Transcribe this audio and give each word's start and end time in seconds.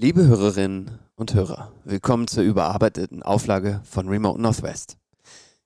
Liebe 0.00 0.24
Hörerinnen 0.24 0.96
und 1.16 1.34
Hörer, 1.34 1.72
willkommen 1.82 2.28
zur 2.28 2.44
überarbeiteten 2.44 3.24
Auflage 3.24 3.80
von 3.82 4.08
Remote 4.08 4.40
Northwest. 4.40 4.96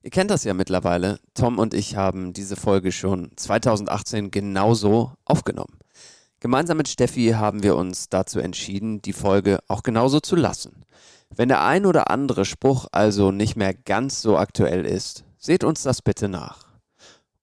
Ihr 0.02 0.08
kennt 0.08 0.30
das 0.30 0.44
ja 0.44 0.54
mittlerweile. 0.54 1.20
Tom 1.34 1.58
und 1.58 1.74
ich 1.74 1.96
haben 1.96 2.32
diese 2.32 2.56
Folge 2.56 2.92
schon 2.92 3.32
2018 3.36 4.30
genauso 4.30 5.12
aufgenommen. 5.26 5.78
Gemeinsam 6.40 6.78
mit 6.78 6.88
Steffi 6.88 7.32
haben 7.36 7.62
wir 7.62 7.76
uns 7.76 8.08
dazu 8.08 8.40
entschieden, 8.40 9.02
die 9.02 9.12
Folge 9.12 9.58
auch 9.68 9.82
genauso 9.82 10.18
zu 10.18 10.34
lassen. 10.34 10.86
Wenn 11.36 11.50
der 11.50 11.62
ein 11.62 11.84
oder 11.84 12.10
andere 12.10 12.46
Spruch 12.46 12.86
also 12.90 13.32
nicht 13.32 13.56
mehr 13.56 13.74
ganz 13.74 14.22
so 14.22 14.38
aktuell 14.38 14.86
ist, 14.86 15.24
seht 15.36 15.62
uns 15.62 15.82
das 15.82 16.00
bitte 16.00 16.30
nach. 16.30 16.68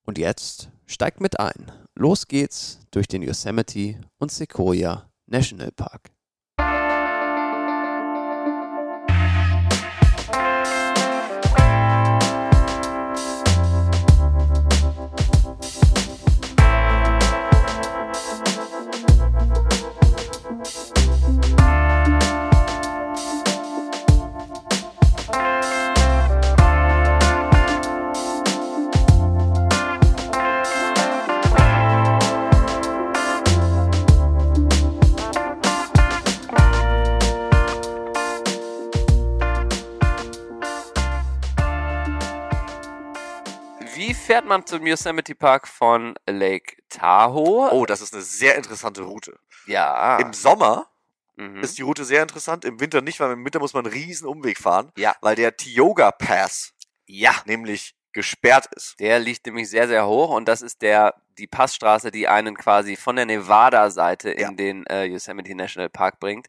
Und 0.08 0.18
jetzt 0.18 0.71
steigt 0.88 1.21
mit 1.21 1.40
ein. 1.40 1.71
Los 1.94 2.28
geht's 2.28 2.80
durch 2.90 3.08
den 3.08 3.21
Yosemite 3.21 4.02
und 4.18 4.32
Sequoia 4.32 5.08
National 5.28 5.71
Park. 5.71 6.10
Fährt 44.30 44.46
man 44.46 44.63
zum 44.63 44.85
Yosemite 44.85 45.34
Park 45.34 45.68
von 45.68 46.13
Lake 46.27 46.77
Tahoe? 46.90 47.72
Oh, 47.72 47.88
das 47.88 47.99
ist 47.99 48.13
eine 48.13 48.22
sehr 48.22 48.55
interessante 48.58 49.02
Route. 49.02 49.40
ja. 49.66 50.20
Im 50.20 50.34
Sommer 50.34 50.86
mhm. 51.36 51.62
ist 51.62 51.80
die 51.80 51.82
Route 51.82 52.05
sehr 52.05 52.21
interessant, 52.21 52.63
im 52.63 52.80
Winter 52.80 53.02
nicht, 53.02 53.20
weil 53.20 53.32
im 53.32 53.44
Winter 53.44 53.58
muss 53.58 53.74
man 53.74 53.86
einen 53.88 53.94
riesen 53.94 54.27
Umweg 54.27 54.60
fahren, 54.60 54.91
Ja. 54.96 55.16
weil 55.21 55.36
der 55.36 55.58
Tioga 55.58 56.12
Pass 56.12 56.76
ja. 57.08 57.34
nämlich 57.46 57.96
gesperrt 58.13 58.68
ist. 58.76 58.99
Der 58.99 59.18
liegt 59.18 59.48
nämlich 59.48 59.68
sehr, 59.68 59.88
sehr 59.88 60.05
hoch 60.05 60.30
und 60.30 60.48
das 60.48 60.62
ist 60.62 60.84
der, 60.84 61.16
die 61.40 61.48
Passstraße, 61.48 62.12
die 62.12 62.27
einen 62.27 62.55
quasi 62.55 62.98
von 62.98 63.16
der 63.16 63.26
Nevada-Seite 63.26 64.30
in 64.30 64.40
Ja. 64.41 64.52
den 64.52 64.86
äh, 64.86 65.06
Yosemite 65.06 65.56
National 65.56 65.90
Park 65.90 66.19
bringt. 66.19 66.46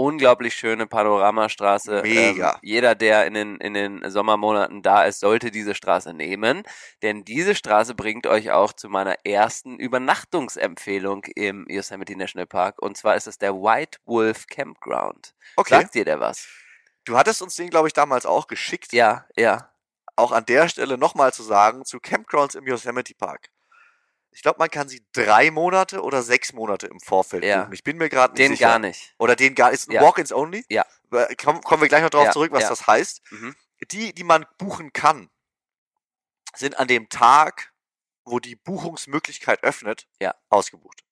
Unglaublich 0.00 0.54
schöne 0.54 0.86
Panoramastraße. 0.86 2.00
Mega. 2.02 2.52
Ähm, 2.52 2.58
jeder, 2.62 2.94
der 2.94 3.26
in 3.26 3.34
den, 3.34 3.56
in 3.56 3.74
den 3.74 4.10
Sommermonaten 4.10 4.80
da 4.80 5.04
ist, 5.04 5.20
sollte 5.20 5.50
diese 5.50 5.74
Straße 5.74 6.14
nehmen, 6.14 6.62
denn 7.02 7.22
diese 7.24 7.54
Straße 7.54 7.94
bringt 7.94 8.26
euch 8.26 8.50
auch 8.50 8.72
zu 8.72 8.88
meiner 8.88 9.16
ersten 9.26 9.78
Übernachtungsempfehlung 9.78 11.24
im 11.34 11.66
Yosemite 11.68 12.16
National 12.16 12.46
Park 12.46 12.80
und 12.80 12.96
zwar 12.96 13.14
ist 13.16 13.26
es 13.26 13.36
der 13.36 13.54
White 13.54 13.98
Wolf 14.06 14.46
Campground. 14.46 15.34
Okay. 15.56 15.74
Sagt 15.74 15.94
dir 15.94 16.06
der 16.06 16.18
was? 16.18 16.48
Du 17.04 17.18
hattest 17.18 17.42
uns 17.42 17.56
den, 17.56 17.68
glaube 17.68 17.88
ich, 17.88 17.92
damals 17.92 18.24
auch 18.24 18.46
geschickt. 18.46 18.94
Ja, 18.94 19.26
ja. 19.36 19.70
Auch 20.16 20.32
an 20.32 20.46
der 20.46 20.68
Stelle 20.68 20.96
nochmal 20.96 21.34
zu 21.34 21.42
sagen, 21.42 21.84
zu 21.84 22.00
Campgrounds 22.00 22.54
im 22.54 22.66
Yosemite 22.66 23.14
Park. 23.14 23.50
Ich 24.32 24.42
glaube, 24.42 24.58
man 24.58 24.70
kann 24.70 24.88
sie 24.88 25.04
drei 25.12 25.50
Monate 25.50 26.02
oder 26.02 26.22
sechs 26.22 26.52
Monate 26.52 26.86
im 26.86 27.00
Vorfeld 27.00 27.44
Ja. 27.44 27.62
buchen. 27.62 27.72
Ich 27.74 27.82
bin 27.84 27.96
mir 27.98 28.08
gerade 28.08 28.32
nicht 28.34 28.38
Den 28.40 28.52
sicher. 28.52 28.68
gar 28.68 28.78
nicht. 28.78 29.14
Oder 29.18 29.34
den 29.36 29.54
gar 29.54 29.70
ist 29.72 29.88
ein 29.88 29.92
Ja. 29.92 30.02
Walk-ins 30.02 30.32
only. 30.32 30.64
Ja. 30.68 30.84
Äh, 31.12 31.34
Komm, 31.36 31.60
kommen 31.62 31.82
wir 31.82 31.88
gleich 31.88 32.02
noch 32.02 32.10
drauf 32.10 32.26
Ja, 32.26 32.32
zurück, 32.32 32.52
was 32.52 32.68
das 32.68 32.86
heißt. 32.86 33.20
Mhm. 33.30 33.56
Die, 33.90 34.14
die 34.14 34.24
man 34.24 34.46
buchen 34.58 34.92
kann, 34.92 35.30
sind 36.54 36.78
an 36.78 36.86
dem 36.88 37.08
Tag, 37.08 37.72
wo 38.24 38.38
die 38.38 38.54
Buchungsmöglichkeit 38.56 39.62
öffnet, 39.64 40.06
Ja. 40.20 40.34
ausgebucht. 40.48 41.02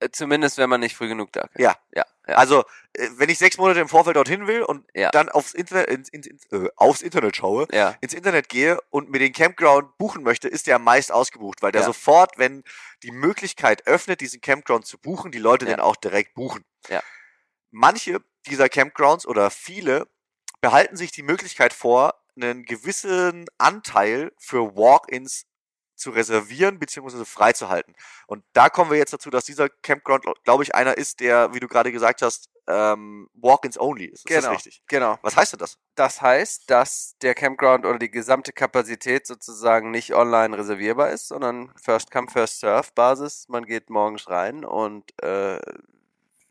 Äh, 0.00 0.10
Zumindest, 0.10 0.58
wenn 0.58 0.68
man 0.68 0.80
nicht 0.80 0.96
früh 0.96 1.08
genug 1.08 1.32
da 1.32 1.42
ist. 1.42 1.58
Ja. 1.58 1.76
Ja, 1.94 2.04
ja. 2.26 2.34
Also, 2.34 2.64
äh, 2.94 3.08
wenn 3.16 3.28
ich 3.28 3.38
sechs 3.38 3.58
Monate 3.58 3.80
im 3.80 3.88
Vorfeld 3.88 4.16
dorthin 4.16 4.46
will 4.46 4.62
und 4.62 4.84
Ja. 4.94 5.10
dann 5.10 5.28
aufs 5.28 5.54
Internet, 5.54 5.88
ins, 5.90 6.08
ins, 6.08 6.26
ins, 6.26 6.46
äh, 6.52 6.68
aufs 6.76 7.02
Internet 7.02 7.36
schaue, 7.36 7.66
ja. 7.72 7.96
ins 8.00 8.14
Internet 8.14 8.48
gehe 8.48 8.78
und 8.90 9.10
mir 9.10 9.18
den 9.18 9.32
Campground 9.32 9.96
buchen 9.98 10.22
möchte, 10.22 10.48
ist 10.48 10.66
der 10.66 10.78
meist 10.78 11.12
ausgebucht, 11.12 11.62
weil 11.62 11.72
der 11.72 11.82
sofort, 11.84 12.38
wenn 12.38 12.64
die 13.02 13.12
Möglichkeit 13.12 13.86
öffnet, 13.86 14.20
diesen 14.20 14.40
Campground 14.40 14.86
zu 14.86 14.98
buchen, 14.98 15.30
die 15.32 15.38
Leute 15.38 15.64
den 15.66 15.80
auch 15.80 15.96
direkt 15.96 16.34
buchen. 16.34 16.64
Ja. 16.88 17.02
Manche 17.70 18.20
dieser 18.46 18.68
Campgrounds 18.68 19.26
oder 19.26 19.50
viele 19.50 20.08
behalten 20.60 20.96
sich 20.96 21.12
die 21.12 21.22
Möglichkeit 21.22 21.72
vor, 21.72 22.14
einen 22.36 22.64
gewissen 22.64 23.46
Anteil 23.58 24.32
für 24.38 24.74
Walk-ins 24.76 25.46
zu 26.00 26.10
reservieren 26.10 26.78
bzw. 26.78 27.24
freizuhalten. 27.24 27.94
Und 28.26 28.44
da 28.52 28.68
kommen 28.68 28.90
wir 28.90 28.98
jetzt 28.98 29.12
dazu, 29.12 29.30
dass 29.30 29.44
dieser 29.44 29.68
Campground, 29.68 30.24
glaube 30.44 30.62
ich, 30.62 30.74
einer 30.74 30.96
ist, 30.96 31.20
der, 31.20 31.54
wie 31.54 31.60
du 31.60 31.68
gerade 31.68 31.92
gesagt 31.92 32.22
hast, 32.22 32.48
ähm, 32.66 33.28
Walk-ins 33.34 33.78
only 33.78 34.06
ist. 34.06 34.28
Ist 34.28 34.44
das 34.44 34.50
richtig? 34.50 34.82
Genau. 34.86 35.18
Was 35.22 35.36
heißt 35.36 35.52
denn 35.52 35.58
das? 35.58 35.76
Das 35.94 36.22
heißt, 36.22 36.70
dass 36.70 37.16
der 37.20 37.34
Campground 37.34 37.84
oder 37.84 37.98
die 37.98 38.10
gesamte 38.10 38.52
Kapazität 38.52 39.26
sozusagen 39.26 39.90
nicht 39.90 40.14
online 40.14 40.56
reservierbar 40.56 41.10
ist, 41.10 41.28
sondern 41.28 41.72
First 41.82 42.10
Come, 42.10 42.28
First 42.30 42.60
Serve 42.60 42.88
Basis. 42.94 43.46
Man 43.48 43.64
geht 43.64 43.90
morgens 43.90 44.28
rein 44.28 44.64
und 44.64 45.10
äh, 45.22 45.58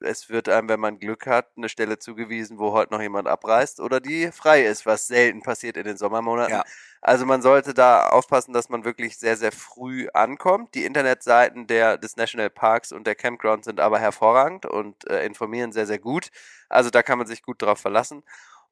es 0.01 0.29
wird 0.29 0.49
einem, 0.49 0.69
wenn 0.69 0.79
man 0.79 0.99
Glück 0.99 1.27
hat, 1.27 1.49
eine 1.57 1.69
Stelle 1.69 1.99
zugewiesen, 1.99 2.59
wo 2.59 2.71
heute 2.73 2.93
noch 2.93 3.01
jemand 3.01 3.27
abreist 3.27 3.79
oder 3.79 3.99
die 3.99 4.31
frei 4.31 4.65
ist, 4.65 4.85
was 4.85 5.07
selten 5.07 5.41
passiert 5.41 5.77
in 5.77 5.85
den 5.85 5.97
Sommermonaten. 5.97 6.53
Ja. 6.53 6.63
Also 7.01 7.25
man 7.25 7.41
sollte 7.41 7.73
da 7.73 8.09
aufpassen, 8.09 8.53
dass 8.53 8.69
man 8.69 8.83
wirklich 8.83 9.17
sehr, 9.17 9.37
sehr 9.37 9.51
früh 9.51 10.09
ankommt. 10.13 10.75
Die 10.75 10.85
Internetseiten 10.85 11.67
der, 11.67 11.97
des 11.97 12.17
National 12.17 12.49
Parks 12.49 12.91
und 12.91 13.07
der 13.07 13.15
Campground 13.15 13.63
sind 13.63 13.79
aber 13.79 13.99
hervorragend 13.99 14.65
und 14.65 15.09
äh, 15.09 15.25
informieren 15.25 15.71
sehr, 15.71 15.87
sehr 15.87 15.99
gut. 15.99 16.29
Also 16.67 16.89
da 16.89 17.01
kann 17.01 17.17
man 17.17 17.27
sich 17.27 17.41
gut 17.41 17.61
drauf 17.61 17.79
verlassen. 17.79 18.23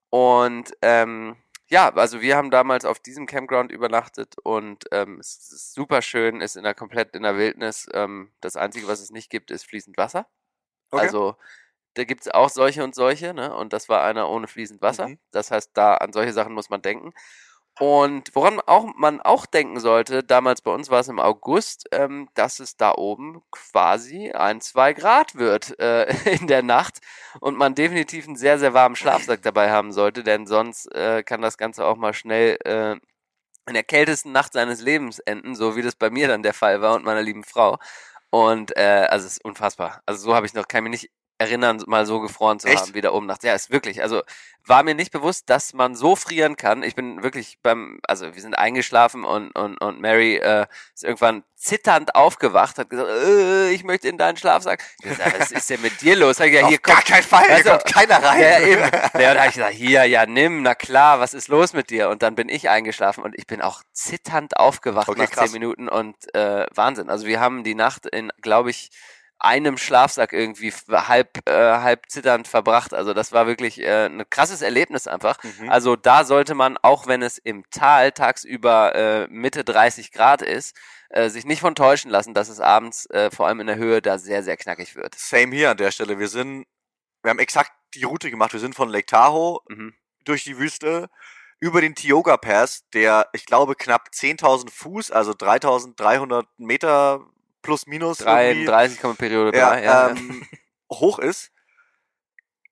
Und 0.10 0.74
ähm, 0.82 1.38
ja, 1.70 1.94
also 1.94 2.22
wir 2.22 2.38
haben 2.38 2.50
damals 2.50 2.86
auf 2.86 3.00
diesem 3.00 3.26
Campground 3.26 3.72
übernachtet 3.72 4.36
und 4.42 4.86
ähm, 4.92 5.20
es 5.20 5.52
ist 5.52 5.74
super 5.74 6.02
schön, 6.02 6.40
ist 6.40 6.56
in 6.56 6.64
der 6.64 6.74
komplett 6.74 7.14
in 7.16 7.24
der 7.24 7.38
Wildnis. 7.38 7.88
Ähm, 7.94 8.32
das 8.40 8.56
Einzige, 8.56 8.88
was 8.88 9.02
es 9.02 9.12
nicht 9.12 9.30
gibt, 9.30 9.52
ist 9.52 9.66
fließend 9.66 9.98
Wasser. 9.98 10.28
Okay. 10.92 11.04
Also 11.04 11.36
da 11.96 12.04
gibt 12.04 12.22
es 12.22 12.30
auch 12.30 12.50
solche 12.50 12.84
und 12.84 12.96
solche, 12.96 13.34
ne? 13.34 13.56
Und 13.56 13.74
das 13.74 13.90
war 13.90 14.04
einer 14.04 14.30
ohne 14.30 14.48
fließend 14.48 14.82
Wasser. 14.82 15.10
Mhm. 15.10 15.20
Das 15.32 15.52
heißt, 15.52 15.72
da 15.74 15.96
an 15.96 16.14
solche 16.14 16.34
Sachen 16.34 16.54
muss 16.54 16.70
man 16.70 16.82
denken. 16.82 17.14
Und 17.80 18.32
woran 18.34 18.60
auch, 18.62 18.88
man 18.96 19.22
auch 19.22 19.46
denken 19.46 19.80
sollte, 19.80 20.24
damals 20.24 20.62
bei 20.62 20.72
uns 20.72 20.90
war 20.90 21.00
es 21.00 21.10
im 21.10 21.20
August, 21.20 21.88
ähm, 21.92 22.28
dass 22.34 22.60
es 22.60 22.76
da 22.76 22.94
oben 22.94 23.44
quasi 23.52 24.32
ein, 24.32 24.62
zwei 24.62 24.94
Grad 24.94 25.36
wird 25.36 25.80
äh, 25.80 26.06
in 26.42 26.48
der 26.48 26.64
Nacht 26.64 27.00
und 27.40 27.56
man 27.56 27.76
definitiv 27.76 28.26
einen 28.28 28.36
sehr, 28.36 28.58
sehr 28.58 28.74
warmen 28.74 28.96
Schlafsack 28.96 29.44
dabei 29.44 29.70
haben 29.72 29.92
sollte, 29.92 30.24
denn 30.24 30.48
sonst 30.48 30.88
äh, 30.96 31.22
kann 31.24 31.42
das 31.44 31.58
Ganze 31.58 31.86
auch 31.86 31.98
mal 31.98 32.14
schnell 32.16 32.58
äh, 32.66 32.96
in 33.68 33.74
der 33.74 33.84
kältesten 33.84 34.32
Nacht 34.32 34.54
seines 34.54 34.82
Lebens 34.82 35.20
enden, 35.20 35.56
so 35.56 35.76
wie 35.76 35.82
das 35.84 35.96
bei 35.96 36.10
mir 36.10 36.28
dann 36.28 36.44
der 36.44 36.54
Fall 36.54 36.82
war 36.82 36.96
und 36.96 37.06
meiner 37.06 37.22
lieben 37.22 37.44
Frau. 37.44 37.78
Und 38.46 38.76
äh, 38.78 39.08
also 39.10 39.26
es 39.26 39.34
ist 39.34 39.46
unfassbar. 39.46 40.02
Also 40.06 40.22
so 40.26 40.36
habe 40.36 40.46
ich 40.46 40.54
noch, 40.54 40.68
kann 40.68 40.84
mich 40.84 40.92
nicht 40.92 41.12
erinnern, 41.40 41.82
mal 41.88 42.06
so 42.06 42.20
gefroren 42.20 42.60
zu 42.60 42.68
Echt? 42.68 42.82
haben 42.82 42.94
wie 42.94 43.02
da 43.02 43.12
oben 43.12 43.26
nachts. 43.28 43.44
Ja, 43.44 43.54
ist 43.54 43.72
wirklich. 43.72 44.02
Also 44.02 44.22
war 44.66 44.84
mir 44.84 44.96
nicht 44.96 45.12
bewusst, 45.12 45.50
dass 45.50 45.74
man 45.74 45.96
so 45.96 46.16
frieren 46.16 46.58
kann. 46.58 46.84
Ich 46.84 46.94
bin 46.96 47.24
wirklich 47.24 47.58
beim, 47.64 48.00
also 48.08 48.34
wir 48.36 48.42
sind 48.42 48.54
eingeschlafen 48.56 49.24
und 49.24 49.52
und 49.52 49.78
und 49.82 50.02
Mary 50.02 50.36
äh, 50.38 50.66
ist 50.94 51.04
irgendwann 51.06 51.44
zitternd 51.56 52.16
aufgewacht, 52.16 52.78
hat 52.78 52.90
gesagt, 52.90 53.10
äh, 53.10 53.70
ich 53.72 53.84
möchte 53.84 54.08
in 54.10 54.18
deinen 54.18 54.36
Schlafsack. 54.38 54.84
Gesagt, 55.02 55.40
was 55.40 55.52
ist 55.52 55.70
denn 55.70 55.82
mit 55.82 56.02
dir 56.02 56.16
los? 56.18 56.40
Hab 56.40 56.48
ich 56.48 56.52
gesagt, 56.52 56.70
hier 56.70 56.80
gar 56.80 56.96
kommt 56.98 57.08
keinen 57.08 57.24
Fall, 57.24 57.46
hier 57.46 57.56
Also, 57.56 57.70
kommt 57.72 57.86
keiner 57.86 58.24
rein. 58.24 58.42
ja, 58.42 58.60
eben. 58.60 58.82
Ja, 58.82 59.30
und 59.30 59.36
da 59.36 59.36
habe 59.40 59.48
ich 59.48 59.54
gesagt, 59.56 59.74
hier, 59.74 60.04
ja, 60.06 60.26
nimm, 60.26 60.62
na 60.64 60.76
klar, 60.76 61.20
was 61.20 61.34
ist 61.34 61.48
los 61.48 61.74
mit 61.74 61.90
dir? 61.90 62.10
Und 62.10 62.22
dann 62.22 62.36
bin 62.36 62.50
ich 62.50 62.70
eingeschlafen 62.70 63.24
und 63.24 63.38
ich 63.38 63.48
bin 63.48 63.62
auch 63.62 63.82
zitternd 63.94 64.58
aufgewacht 64.58 65.08
Okay, 65.10 65.22
nach 65.22 65.30
krass. 65.32 65.46
zehn 65.46 65.54
Minuten 65.54 65.88
und 65.88 66.16
äh, 66.36 66.66
Wahnsinn. 66.76 67.10
Also 67.10 67.26
wir 67.26 67.40
haben 67.40 67.64
die 67.64 67.76
Nacht 67.76 68.06
in, 68.06 68.32
glaube 68.42 68.70
ich, 68.70 68.90
einem 69.40 69.78
Schlafsack 69.78 70.34
irgendwie 70.34 70.72
halb, 70.92 71.48
äh, 71.48 71.52
halb 71.54 72.10
zitternd 72.10 72.48
verbracht. 72.48 72.94
Also 72.94 73.14
das 73.14 73.32
war 73.32 73.48
wirklich 73.48 73.80
äh, 73.80 74.06
ein 74.08 74.30
krasses 74.30 74.62
Erlebnis 74.62 75.08
einfach. 75.08 75.38
Mhm. 75.44 75.70
Also 75.70 75.96
da 75.96 76.24
sollte 76.26 76.56
man, 76.56 76.78
auch 76.82 77.08
wenn 77.08 77.22
es 77.22 77.38
im 77.38 77.64
Tal 77.70 78.12
tagsüber 78.12 78.96
äh, 78.96 79.28
Mitte 79.30 79.64
30 79.64 80.12
Grad 80.12 80.42
ist, 80.42 80.76
äh, 81.10 81.30
sich 81.30 81.46
nicht 81.46 81.62
von 81.62 81.76
täuschen 81.76 82.12
lassen, 82.12 82.34
dass 82.34 82.50
es 82.50 82.60
abends 82.60 83.06
äh, 83.12 83.30
vor 83.32 83.48
allem 83.48 83.60
in 83.60 83.68
der 83.68 83.78
Höhe 83.78 84.02
da 84.02 84.18
sehr, 84.18 84.44
sehr 84.44 84.58
knackig 84.58 84.96
wird. 84.96 85.16
Same 85.16 85.56
hier 85.56 85.72
an 85.72 85.78
der 85.78 85.92
Stelle. 85.92 86.20
Wir 86.20 86.28
sind, 86.28 86.66
wir 87.22 87.30
haben 87.30 87.40
exakt 87.40 87.72
die 87.94 88.04
Route 88.04 88.30
gemacht. 88.30 88.54
Wir 88.54 88.60
sind 88.60 88.76
von 88.76 88.90
Lake 88.90 89.06
Tahoe 89.06 89.60
Mhm. 89.70 89.94
durch 90.26 90.44
die 90.44 90.58
Wüste 90.58 91.10
über 91.60 91.82
den 91.82 91.96
Tioga 91.96 92.38
Pass, 92.38 92.84
der, 92.94 93.30
ich 93.34 93.46
glaube, 93.46 93.76
knapp 93.76 94.10
10.000 94.14 94.70
Fuß, 94.70 95.10
also 95.12 95.32
3.300 95.34 96.46
Meter 96.58 97.26
plus 97.62 97.88
minus 97.88 98.22
irgendwie, 98.22 98.66
33, 98.66 99.18
Periode 99.18 99.58
ja, 99.58 99.70
3. 99.70 99.84
Ja, 99.84 99.84
ja. 99.84 100.10
ähm, 100.10 100.48
hoch 100.92 101.20
ist. 101.20 101.52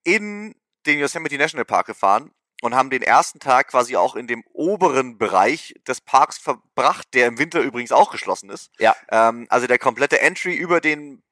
in 0.03 0.55
den 0.85 0.99
Yosemite 0.99 1.37
National 1.37 1.65
Park 1.65 1.87
gefahren 1.87 2.31
und 2.61 2.75
haben 2.75 2.89
den 2.89 3.01
ersten 3.01 3.39
Tag 3.39 3.69
quasi 3.69 3.95
auch 3.95 4.15
in 4.15 4.27
dem 4.27 4.43
oberen 4.53 5.17
Bereich 5.17 5.75
des 5.87 6.01
Parks 6.01 6.37
verbracht, 6.37 7.07
der 7.13 7.27
im 7.27 7.37
Winter 7.37 7.61
übrigens 7.61 7.91
auch 7.91 8.11
geschlossen 8.11 8.49
ist. 8.49 8.71
Ja. 8.79 8.95
Ähm, 9.09 9.47
also 9.49 9.67
der 9.67 9.79
komplette 9.79 10.21
Entry 10.21 10.53
über 10.53 10.81
den 10.81 11.23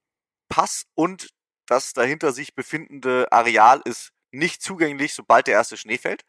Pass 0.50 0.86
und 0.96 1.30
das 1.66 1.94
dahinter 1.94 2.34
sich 2.34 2.56
befindende 2.56 3.32
Areal 3.32 3.82
ist 3.86 4.12
nicht 4.32 4.62
zugänglich, 4.62 5.14
sobald 5.14 5.48
der 5.48 5.54
erste 5.54 5.78
Schnee 5.78 5.98
fällt. 5.98 6.26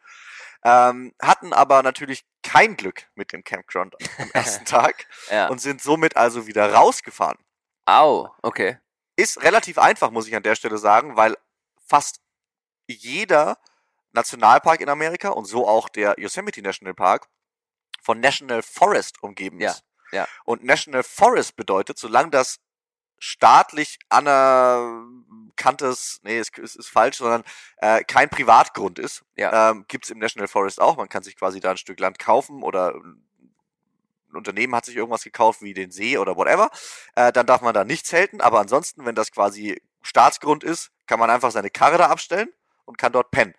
Ähm, 0.64 1.12
hatten 1.20 1.52
aber 1.52 1.82
natürlich 1.82 2.24
kein 2.44 2.76
Glück 2.76 3.08
mit 3.14 3.32
dem 3.32 3.42
Campground 3.42 3.96
am 4.18 4.30
ersten 4.32 4.64
Tag 4.64 5.06
Ja. 5.30 5.48
und 5.48 5.60
sind 5.60 5.82
somit 5.82 6.16
also 6.16 6.46
wieder 6.46 6.72
rausgefahren. 6.72 7.38
Au, 7.86 8.28
okay. 8.42 8.78
Ist 9.16 9.42
relativ 9.42 9.78
einfach, 9.78 10.10
muss 10.10 10.26
ich 10.28 10.34
an 10.36 10.42
der 10.42 10.54
Stelle 10.54 10.78
sagen, 10.78 11.16
weil 11.16 11.36
fast 11.86 12.20
jeder 12.88 13.58
Nationalpark 14.12 14.80
in 14.80 14.88
Amerika 14.88 15.30
und 15.30 15.44
so 15.46 15.66
auch 15.66 15.88
der 15.88 16.14
Yosemite 16.18 16.62
National 16.62 16.94
Park 16.94 17.28
von 18.02 18.20
National 18.20 18.62
Forest 18.62 19.22
umgeben 19.22 19.60
Ja, 19.60 19.70
ist. 19.72 19.84
ja. 20.12 20.26
Und 20.44 20.64
National 20.64 21.02
Forest 21.02 21.56
bedeutet, 21.56 21.98
solange 21.98 22.30
das 22.30 22.58
staatlich 23.18 23.98
anerkanntes, 24.08 26.20
nee, 26.24 26.38
es 26.38 26.48
ist, 26.50 26.76
ist 26.76 26.88
falsch, 26.88 27.18
sondern 27.18 27.44
äh, 27.78 28.02
kein 28.04 28.28
Privatgrund 28.28 28.98
ist, 28.98 29.24
Ja. 29.36 29.70
ähm, 29.70 29.84
gibt 29.88 30.04
es 30.04 30.10
im 30.10 30.18
National 30.18 30.48
Forest 30.48 30.80
auch. 30.80 30.96
Man 30.96 31.08
kann 31.08 31.22
sich 31.22 31.36
quasi 31.36 31.60
da 31.60 31.72
ein 31.72 31.76
Stück 31.76 32.00
Land 32.00 32.18
kaufen 32.18 32.62
oder 32.62 32.94
ein 32.94 33.22
Unternehmen 34.34 34.74
hat 34.74 34.84
sich 34.84 34.96
irgendwas 34.96 35.22
gekauft 35.22 35.62
wie 35.62 35.74
den 35.74 35.92
See 35.92 36.18
oder 36.18 36.36
whatever, 36.36 36.70
äh, 37.14 37.32
dann 37.32 37.46
darf 37.46 37.62
man 37.62 37.72
da 37.72 37.84
nicht 37.84 38.06
zelten. 38.06 38.40
Aber 38.40 38.58
ansonsten, 38.60 39.06
wenn 39.06 39.14
das 39.14 39.30
quasi 39.30 39.80
Staatsgrund 40.02 40.64
ist, 40.64 40.90
kann 41.06 41.20
man 41.20 41.30
einfach 41.30 41.52
seine 41.52 41.70
Karre 41.70 41.98
da 41.98 42.08
abstellen 42.08 42.48
und 42.84 42.98
kann 42.98 43.12
dort 43.12 43.30
pennen. 43.30 43.54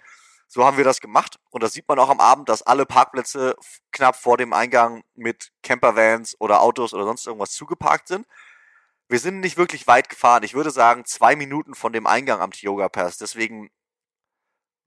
So 0.48 0.66
haben 0.66 0.78
wir 0.78 0.84
das 0.84 1.02
gemacht 1.02 1.40
und 1.50 1.64
das 1.64 1.74
sieht 1.74 1.88
man 1.88 1.98
auch 1.98 2.10
am 2.10 2.20
Abend, 2.20 2.50
dass 2.50 2.62
alle 2.62 2.86
Parkplätze 2.86 3.56
knapp 3.92 4.16
vor 4.16 4.38
dem 4.38 4.54
Eingang 4.54 5.04
mit 5.16 5.52
Campervans 5.64 6.36
oder 6.40 6.62
Autos 6.62 6.94
oder 6.94 7.06
sonst 7.06 7.26
irgendwas 7.26 7.52
zugeparkt 7.52 8.08
sind. 8.08 8.28
Wir 9.08 9.20
sind 9.20 9.40
nicht 9.40 9.58
wirklich 9.58 9.86
weit 9.88 10.10
gefahren. 10.10 10.44
Ich 10.44 10.54
würde 10.56 10.72
sagen, 10.72 11.06
zwei 11.06 11.36
Minuten 11.36 11.76
von 11.76 11.94
dem 11.94 12.08
Eingang 12.08 12.42
am 12.42 12.52
Tioga 12.52 12.90
Pass. 12.90 13.18
Deswegen 13.18 13.70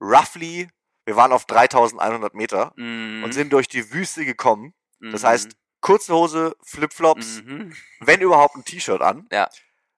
roughly, 0.01 0.69
wir 1.05 1.15
waren 1.15 1.31
auf 1.31 1.45
3100 1.45 2.33
Meter 2.33 2.73
Mhm. 2.75 3.23
und 3.23 3.33
sind 3.33 3.51
durch 3.53 3.67
die 3.67 3.91
Wüste 3.91 4.25
gekommen. 4.25 4.73
Das 4.99 5.23
Mhm. 5.23 5.27
heißt, 5.27 5.51
kurze 5.81 6.13
Hose, 6.13 6.55
Flipflops, 6.63 7.41
Mhm. 7.43 7.75
wenn 8.01 8.21
überhaupt 8.21 8.55
ein 8.55 8.65
T-Shirt 8.65 9.01
an. 9.01 9.27
Ja. 9.31 9.49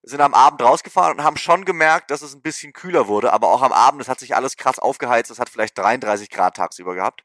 Sind 0.04 0.22
am 0.22 0.34
Abend 0.34 0.62
rausgefahren 0.64 1.18
und 1.18 1.24
haben 1.24 1.38
schon 1.38 1.64
gemerkt, 1.66 2.10
dass 2.10 2.22
es 2.24 2.34
ein 2.34 2.42
bisschen 2.42 2.74
kühler 2.74 3.08
wurde, 3.08 3.34
aber 3.34 3.50
auch 3.50 3.62
am 3.62 3.72
Abend, 3.72 4.02
es 4.02 4.08
hat 4.10 4.20
sich 4.20 4.36
alles 4.36 4.58
krass 4.58 4.80
aufgeheizt, 4.80 5.30
es 5.30 5.38
hat 5.40 5.50
vielleicht 5.50 5.78
33 5.78 6.30
Grad 6.30 6.56
tagsüber 6.56 6.96
gehabt. 6.96 7.24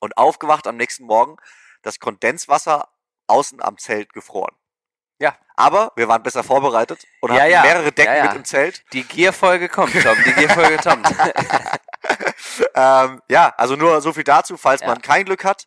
Und 0.00 0.16
aufgewacht 0.16 0.66
am 0.66 0.76
nächsten 0.76 1.04
Morgen, 1.04 1.36
das 1.82 1.98
Kondenswasser 1.98 2.88
außen 3.26 3.60
am 3.60 3.76
Zelt 3.78 4.12
gefroren. 4.12 4.54
Ja. 5.20 5.36
Aber 5.54 5.92
wir 5.94 6.08
waren 6.08 6.22
besser 6.22 6.42
vorbereitet 6.42 7.06
und 7.20 7.30
Ja, 7.32 7.40
hatten 7.40 7.50
ja. 7.52 7.62
mehrere 7.62 7.92
Decken 7.92 8.16
Ja, 8.16 8.24
mit 8.24 8.34
im 8.34 8.44
Zelt. 8.44 8.82
Die 8.92 9.04
Gierfolge 9.04 9.68
kommt, 9.68 9.92
Tom. 9.92 10.16
Die 10.24 10.32
Gierfolge 10.32 10.78
kommt. 10.78 11.06
ähm, 12.74 13.22
ja, 13.28 13.52
also 13.56 13.76
nur 13.76 14.00
so 14.00 14.12
viel 14.14 14.24
dazu, 14.24 14.56
falls 14.56 14.80
man 14.82 15.02
kein 15.02 15.26
Glück 15.26 15.44
hat, 15.44 15.66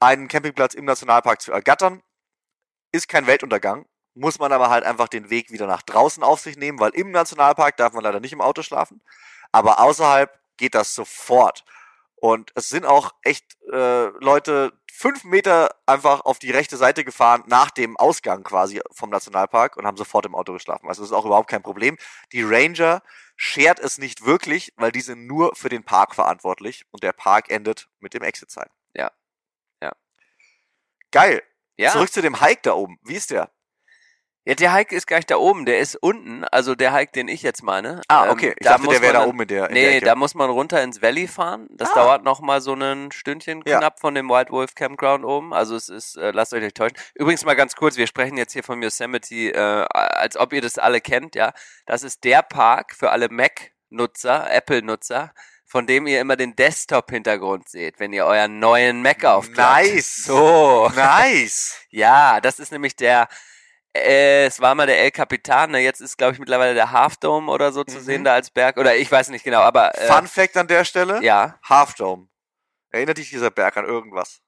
einen 0.00 0.28
Campingplatz 0.28 0.74
im 0.74 0.86
Nationalpark 0.86 1.42
zu 1.42 1.52
ergattern, 1.52 2.02
ist 2.90 3.08
kein 3.08 3.26
Weltuntergang, 3.26 3.84
muss 4.14 4.38
man 4.38 4.50
aber 4.52 4.70
halt 4.70 4.84
einfach 4.84 5.08
den 5.08 5.28
Weg 5.28 5.50
wieder 5.50 5.66
nach 5.66 5.82
draußen 5.82 6.22
auf 6.22 6.40
sich 6.40 6.56
nehmen, 6.56 6.80
weil 6.80 6.90
im 6.90 7.10
Nationalpark 7.10 7.76
darf 7.76 7.92
man 7.92 8.02
leider 8.02 8.20
nicht 8.20 8.32
im 8.32 8.40
Auto 8.40 8.62
schlafen, 8.62 9.02
aber 9.52 9.80
außerhalb 9.80 10.30
geht 10.56 10.74
das 10.74 10.94
sofort. 10.94 11.64
Und 12.16 12.50
es 12.54 12.68
sind 12.68 12.86
auch 12.86 13.14
echt 13.22 13.56
äh, 13.70 14.06
Leute 14.20 14.72
fünf 14.90 15.24
Meter 15.24 15.76
einfach 15.84 16.22
auf 16.22 16.38
die 16.38 16.50
rechte 16.50 16.78
Seite 16.78 17.04
gefahren 17.04 17.44
nach 17.46 17.70
dem 17.70 17.96
Ausgang 17.98 18.42
quasi 18.42 18.80
vom 18.90 19.10
Nationalpark 19.10 19.76
und 19.76 19.86
haben 19.86 19.98
sofort 19.98 20.24
im 20.24 20.34
Auto 20.34 20.54
geschlafen. 20.54 20.88
Also 20.88 21.02
das 21.02 21.10
ist 21.10 21.16
auch 21.16 21.26
überhaupt 21.26 21.50
kein 21.50 21.62
Problem. 21.62 21.98
Die 22.32 22.42
Ranger 22.42 23.02
schert 23.36 23.78
es 23.78 23.98
nicht 23.98 24.24
wirklich, 24.24 24.72
weil 24.76 24.92
die 24.92 25.02
sind 25.02 25.26
nur 25.26 25.54
für 25.54 25.68
den 25.68 25.84
Park 25.84 26.14
verantwortlich 26.14 26.86
und 26.90 27.02
der 27.02 27.12
Park 27.12 27.50
endet 27.50 27.88
mit 27.98 28.14
dem 28.14 28.22
Exit-Sign. 28.22 28.70
Ja. 28.94 29.12
Ja. 29.82 29.92
Geil. 31.10 31.42
Ja. 31.76 31.90
Zurück 31.90 32.10
zu 32.10 32.22
dem 32.22 32.40
Hike 32.40 32.62
da 32.62 32.72
oben. 32.72 32.98
Wie 33.02 33.14
ist 33.14 33.30
der? 33.30 33.50
Ja, 34.46 34.54
der 34.54 34.72
Hike 34.72 34.94
ist 34.94 35.06
gar 35.06 35.16
nicht 35.16 35.30
da 35.30 35.36
oben, 35.36 35.66
der 35.66 35.80
ist 35.80 35.96
unten. 35.96 36.44
Also 36.44 36.74
der 36.74 36.92
Hike, 36.94 37.10
den 37.12 37.26
ich 37.28 37.42
jetzt 37.42 37.62
meine. 37.62 38.00
Ah, 38.08 38.24
Ähm, 38.26 38.30
okay. 38.30 38.54
Ich 38.58 38.64
da 38.64 38.70
dachte, 38.74 38.84
muss 38.84 38.94
der 38.94 39.02
wäre 39.02 39.12
da 39.14 39.26
oben 39.26 39.40
in 39.42 39.48
der, 39.48 39.68
Nee, 39.70 39.98
der 39.98 40.08
da 40.08 40.14
muss 40.14 40.34
man 40.34 40.48
runter 40.48 40.82
ins 40.82 41.02
Valley 41.02 41.26
fahren. 41.26 41.66
Das 41.70 41.90
Ah. 41.90 41.94
dauert 41.96 42.24
noch 42.24 42.40
mal 42.40 42.60
so 42.60 42.74
ein 42.74 43.10
Stündchen 43.12 43.62
Ja. 43.66 43.78
knapp 43.78 43.98
von 44.00 44.14
dem 44.14 44.28
White 44.30 44.52
Wolf 44.52 44.74
Campground 44.74 45.24
oben. 45.24 45.52
Also 45.52 45.74
es 45.76 45.88
ist, 45.88 46.16
äh, 46.16 46.30
lasst 46.30 46.54
euch 46.54 46.62
nicht 46.62 46.76
täuschen. 46.76 46.96
Übrigens 47.14 47.44
mal 47.44 47.56
ganz 47.56 47.74
kurz, 47.74 47.96
wir 47.96 48.06
sprechen 48.06 48.36
jetzt 48.38 48.52
hier 48.52 48.62
von 48.62 48.80
Yosemite, 48.82 49.34
äh, 49.52 49.84
als 49.92 50.36
ob 50.36 50.52
ihr 50.52 50.62
das 50.62 50.78
alle 50.78 51.00
kennt, 51.00 51.34
ja. 51.34 51.52
Das 51.84 52.02
ist 52.04 52.22
der 52.24 52.42
Park 52.42 52.94
für 52.94 53.10
alle 53.10 53.28
Mac-Nutzer, 53.28 54.50
Apple-Nutzer, 54.50 55.32
von 55.64 55.86
dem 55.88 56.06
ihr 56.06 56.20
immer 56.20 56.36
den 56.36 56.54
Desktop-Hintergrund 56.54 57.68
seht, 57.68 57.98
wenn 57.98 58.12
ihr 58.12 58.24
euren 58.24 58.60
neuen 58.60 59.02
Mac 59.02 59.24
aufklappt. 59.24 59.84
Nice. 59.86 60.24
So. 60.24 60.88
Nice. 60.94 61.74
Ja, 61.90 62.40
das 62.40 62.58
ist 62.60 62.72
nämlich 62.72 62.94
der, 62.94 63.26
äh, 64.04 64.46
es 64.46 64.60
war 64.60 64.74
mal 64.74 64.86
der 64.86 64.98
El 65.00 65.10
Capitan, 65.10 65.70
ne? 65.72 65.78
jetzt 65.80 66.00
ist, 66.00 66.16
glaube 66.18 66.32
ich, 66.34 66.38
mittlerweile 66.38 66.74
der 66.74 66.90
Half 66.92 67.16
Dome 67.18 67.50
oder 67.50 67.72
so 67.72 67.84
zu 67.84 67.98
Mhm. 67.98 68.02
sehen 68.02 68.24
da 68.24 68.34
als 68.34 68.50
Berg. 68.50 68.76
Oder 68.76 68.96
ich 68.96 69.10
weiß 69.10 69.28
nicht 69.30 69.44
genau, 69.44 69.60
aber 69.60 69.96
äh, 69.98 70.06
Fun 70.06 70.26
Fact 70.26 70.56
an 70.56 70.66
der 70.68 70.84
Stelle. 70.84 71.22
ja, 71.22 71.58
Half 71.62 71.94
Dome. 71.94 72.28
Erinnert 72.90 73.18
dich 73.18 73.30
dieser 73.30 73.50
Berg 73.50 73.76
an 73.76 73.84
irgendwas? 73.84 74.40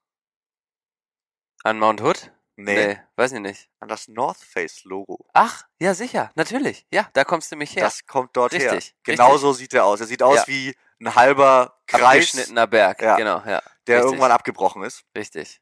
an 1.63 1.77
Mount 1.77 2.01
Hood? 2.01 2.31
Nee. 2.55 2.97
weiß 3.15 3.33
ich 3.33 3.39
nicht. 3.39 3.69
An 3.79 3.87
das 3.87 4.07
North 4.09 4.37
Face 4.37 4.83
Logo. 4.83 5.25
Ach, 5.33 5.63
ja, 5.79 5.93
sicher, 5.93 6.29
natürlich. 6.35 6.85
Ja, 6.91 7.07
da 7.13 7.23
kommst 7.23 7.51
du 7.51 7.55
mich 7.55 7.75
her. 7.75 7.83
Das 7.83 8.05
kommt 8.05 8.35
dort 8.35 8.53
her. 8.53 8.73
Richtig, 8.73 8.95
Genau 9.03 9.25
richtig. 9.27 9.41
so 9.41 9.53
sieht 9.53 9.73
er 9.73 9.85
aus. 9.85 10.01
Er 10.01 10.07
sieht 10.07 10.21
aus 10.23 10.35
Ja. 10.37 10.47
wie 10.47 10.75
ein 11.01 11.15
halber 11.15 11.77
Kreis, 11.87 12.03
Abgeschnittener 12.03 12.67
Berg, 12.67 13.01
Ja. 13.01 13.15
genau, 13.15 13.37
ja. 13.45 13.61
der 13.87 13.97
richtig. 13.97 14.03
irgendwann 14.03 14.31
abgebrochen 14.31 14.83
ist. 14.83 15.03
Richtig. 15.15 15.61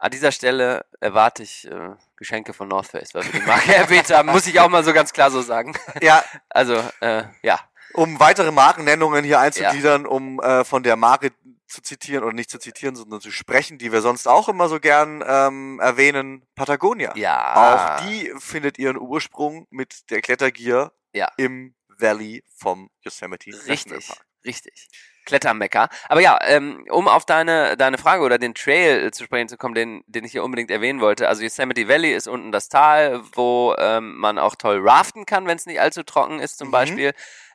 An 0.00 0.10
dieser 0.10 0.32
Stelle 0.32 0.86
erwarte 1.00 1.42
ich 1.42 1.66
äh, 1.70 1.90
Geschenke 2.16 2.54
von 2.54 2.68
North 2.68 2.86
Face, 2.88 3.14
weil 3.14 3.24
wir 3.24 3.40
die 3.40 3.46
Marke 3.46 3.74
erwähnt 3.74 4.10
haben, 4.10 4.30
muss 4.30 4.46
ich 4.46 4.58
auch 4.58 4.68
mal 4.70 4.82
so 4.82 4.92
ganz 4.94 5.12
klar 5.12 5.30
so 5.30 5.42
sagen. 5.42 5.74
Ja, 6.02 6.24
Also, 6.48 6.74
äh, 7.00 7.24
ja. 7.42 7.60
um 7.92 8.18
weitere 8.18 8.50
Markennennungen 8.50 9.24
hier 9.24 9.40
einzugliedern, 9.40 10.06
um 10.06 10.40
äh, 10.40 10.64
von 10.64 10.82
der 10.82 10.96
Marke 10.96 11.32
zu 11.66 11.82
zitieren 11.82 12.24
oder 12.24 12.32
nicht 12.32 12.50
zu 12.50 12.58
zitieren, 12.58 12.96
sondern 12.96 13.20
zu 13.20 13.30
sprechen, 13.30 13.78
die 13.78 13.92
wir 13.92 14.00
sonst 14.00 14.26
auch 14.26 14.48
immer 14.48 14.68
so 14.68 14.80
gern 14.80 15.22
ähm, 15.24 15.78
erwähnen, 15.80 16.42
Patagonia. 16.56 17.14
Ja. 17.16 17.98
Auch 18.00 18.06
die 18.06 18.32
findet 18.38 18.78
ihren 18.78 18.98
Ursprung 18.98 19.66
mit 19.70 20.10
der 20.10 20.20
Klettergier 20.22 20.92
Ja. 21.12 21.28
im 21.36 21.74
Valley 21.88 22.42
vom 22.56 22.90
Yosemite 23.02 23.50
National 23.50 23.70
Richtig, 23.70 24.08
Park. 24.08 24.24
richtig. 24.44 24.88
Klettermecker. 25.26 25.88
Aber 26.08 26.20
ja, 26.20 26.38
ähm, 26.42 26.84
um 26.90 27.08
auf 27.08 27.24
deine, 27.24 27.76
deine 27.76 27.98
Frage 27.98 28.22
oder 28.22 28.38
den 28.38 28.54
Trail 28.54 29.10
zu 29.12 29.24
sprechen 29.24 29.48
zu 29.48 29.56
kommen, 29.56 29.74
den, 29.74 30.02
den 30.06 30.24
ich 30.24 30.32
hier 30.32 30.44
unbedingt 30.44 30.70
erwähnen 30.70 31.00
wollte. 31.00 31.28
Also 31.28 31.42
Yosemite 31.42 31.88
Valley 31.88 32.12
ist 32.12 32.28
unten 32.28 32.52
das 32.52 32.68
Tal, 32.68 33.20
wo 33.34 33.74
ähm, 33.78 34.16
man 34.16 34.38
auch 34.38 34.56
toll 34.56 34.80
raften 34.86 35.26
kann, 35.26 35.46
wenn 35.46 35.56
es 35.56 35.66
nicht 35.66 35.80
allzu 35.80 36.02
trocken 36.02 36.40
ist 36.40 36.58
zum 36.58 36.68
Mhm. 36.68 36.72
Beispiel. 36.72 37.12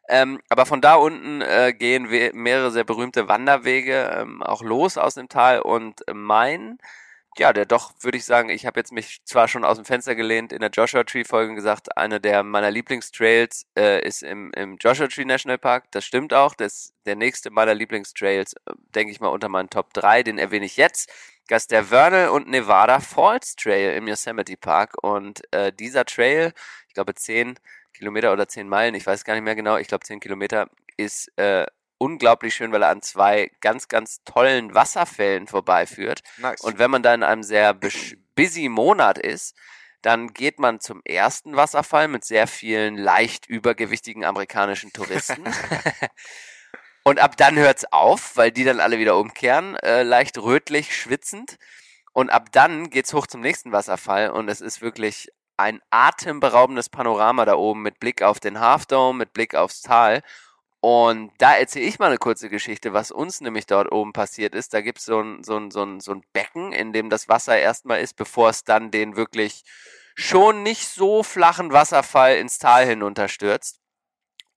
Ähm, 0.07 0.39
aber 0.49 0.65
von 0.67 0.81
da 0.81 0.95
unten 0.95 1.41
äh, 1.41 1.73
gehen 1.73 2.11
we 2.11 2.29
mehrere 2.33 2.71
sehr 2.71 2.83
berühmte 2.83 3.27
Wanderwege 3.27 4.15
ähm, 4.21 4.43
auch 4.43 4.61
los 4.61 4.97
aus 4.97 5.15
dem 5.15 5.29
Tal 5.29 5.61
und 5.61 6.01
mein 6.13 6.77
ja, 7.37 7.53
der 7.53 7.65
doch, 7.65 7.93
würde 8.01 8.17
ich 8.17 8.25
sagen, 8.25 8.49
ich 8.49 8.65
habe 8.65 8.79
jetzt 8.79 8.91
mich 8.91 9.21
zwar 9.25 9.47
schon 9.47 9.65
aus 9.65 9.77
dem 9.77 9.85
Fenster 9.85 10.15
gelehnt 10.15 10.53
in 10.53 10.61
der 10.61 10.69
Joshua 10.69 11.03
Tree 11.03 11.23
Folge 11.23 11.53
gesagt, 11.55 11.97
eine 11.97 12.21
der 12.21 12.43
meiner 12.43 12.71
Lieblingstrails 12.71 13.65
äh, 13.77 14.05
ist 14.07 14.23
im, 14.23 14.51
im 14.55 14.77
Joshua 14.77 15.07
Tree 15.07 15.25
National 15.25 15.57
Park. 15.57 15.91
Das 15.91 16.05
stimmt 16.05 16.33
auch. 16.33 16.55
Das, 16.55 16.93
der 17.05 17.15
nächste 17.15 17.51
meiner 17.51 17.73
Lieblingstrails, 17.73 18.53
äh, 18.53 18.73
denke 18.95 19.11
ich 19.11 19.19
mal, 19.19 19.27
unter 19.27 19.49
meinen 19.49 19.69
Top 19.69 19.93
3, 19.93 20.23
den 20.23 20.37
erwähne 20.37 20.65
ich 20.65 20.77
jetzt. 20.77 21.11
Das 21.47 21.63
ist 21.63 21.71
der 21.71 21.85
Vernal 21.85 22.29
und 22.29 22.47
Nevada 22.47 22.99
Falls 22.99 23.55
Trail 23.55 23.95
im 23.97 24.07
Yosemite 24.07 24.57
Park. 24.57 24.95
Und 25.03 25.41
äh, 25.53 25.71
dieser 25.73 26.05
Trail, 26.05 26.53
ich 26.87 26.93
glaube 26.93 27.15
10 27.15 27.59
Kilometer 27.93 28.33
oder 28.33 28.47
10 28.47 28.67
Meilen, 28.67 28.95
ich 28.95 29.05
weiß 29.05 29.25
gar 29.25 29.35
nicht 29.35 29.43
mehr 29.43 29.55
genau, 29.55 29.77
ich 29.77 29.87
glaube 29.87 30.05
10 30.05 30.19
Kilometer, 30.19 30.69
ist 30.97 31.31
äh, 31.37 31.65
unglaublich 31.97 32.55
schön, 32.55 32.71
weil 32.71 32.83
er 32.83 32.89
an 32.89 33.01
zwei 33.01 33.51
ganz, 33.61 33.87
ganz 33.87 34.23
tollen 34.23 34.73
Wasserfällen 34.73 35.47
vorbeiführt. 35.47 36.21
Nice. 36.37 36.61
Und 36.61 36.79
wenn 36.79 36.91
man 36.91 37.03
da 37.03 37.13
in 37.13 37.23
einem 37.23 37.43
sehr 37.43 37.73
busy 38.35 38.69
Monat 38.69 39.17
ist, 39.17 39.55
dann 40.01 40.33
geht 40.33 40.59
man 40.59 40.79
zum 40.79 41.01
ersten 41.03 41.55
Wasserfall 41.55 42.07
mit 42.07 42.23
sehr 42.23 42.47
vielen 42.47 42.95
leicht 42.95 43.47
übergewichtigen 43.47 44.23
amerikanischen 44.23 44.93
Touristen. 44.93 45.43
Und 47.03 47.19
ab 47.19 47.37
dann 47.37 47.55
hört's 47.55 47.85
auf, 47.91 48.35
weil 48.35 48.51
die 48.51 48.63
dann 48.63 48.79
alle 48.79 48.97
wieder 48.97 49.17
umkehren, 49.17 49.75
äh, 49.77 50.01
leicht 50.01 50.39
rötlich 50.39 50.95
schwitzend. 50.95 51.57
Und 52.13 52.31
ab 52.31 52.51
dann 52.51 52.89
geht's 52.89 53.13
hoch 53.13 53.27
zum 53.27 53.41
nächsten 53.41 53.71
Wasserfall 53.71 54.31
und 54.31 54.49
es 54.49 54.61
ist 54.61 54.81
wirklich 54.81 55.29
ein 55.57 55.81
atemberaubendes 55.89 56.89
Panorama 56.89 57.45
da 57.45 57.55
oben 57.55 57.81
mit 57.81 57.99
Blick 57.99 58.21
auf 58.21 58.39
den 58.39 58.59
Half 58.59 58.85
Dome, 58.87 59.19
mit 59.19 59.33
Blick 59.33 59.53
aufs 59.53 59.81
Tal. 59.81 60.21
Und 60.87 61.31
da 61.39 61.55
erzähle 61.55 61.87
ich 61.87 61.97
mal 61.97 62.05
eine 62.05 62.19
kurze 62.19 62.47
Geschichte, 62.47 62.93
was 62.93 63.09
uns 63.09 63.41
nämlich 63.41 63.65
dort 63.65 63.91
oben 63.91 64.13
passiert 64.13 64.53
ist. 64.53 64.71
Da 64.71 64.81
gibt 64.81 65.01
so 65.01 65.19
es 65.19 65.43
so, 65.47 65.55
ein, 65.57 65.71
so, 65.71 65.81
ein, 65.83 65.99
so 65.99 66.11
ein 66.11 66.23
Becken, 66.31 66.73
in 66.73 66.93
dem 66.93 67.09
das 67.09 67.27
Wasser 67.27 67.57
erstmal 67.57 68.01
ist, 68.01 68.15
bevor 68.17 68.49
es 68.49 68.63
dann 68.65 68.91
den 68.91 69.15
wirklich 69.15 69.63
schon 70.13 70.61
nicht 70.61 70.87
so 70.87 71.23
flachen 71.23 71.73
Wasserfall 71.73 72.35
ins 72.35 72.59
Tal 72.59 72.85
hinunterstürzt. 72.85 73.79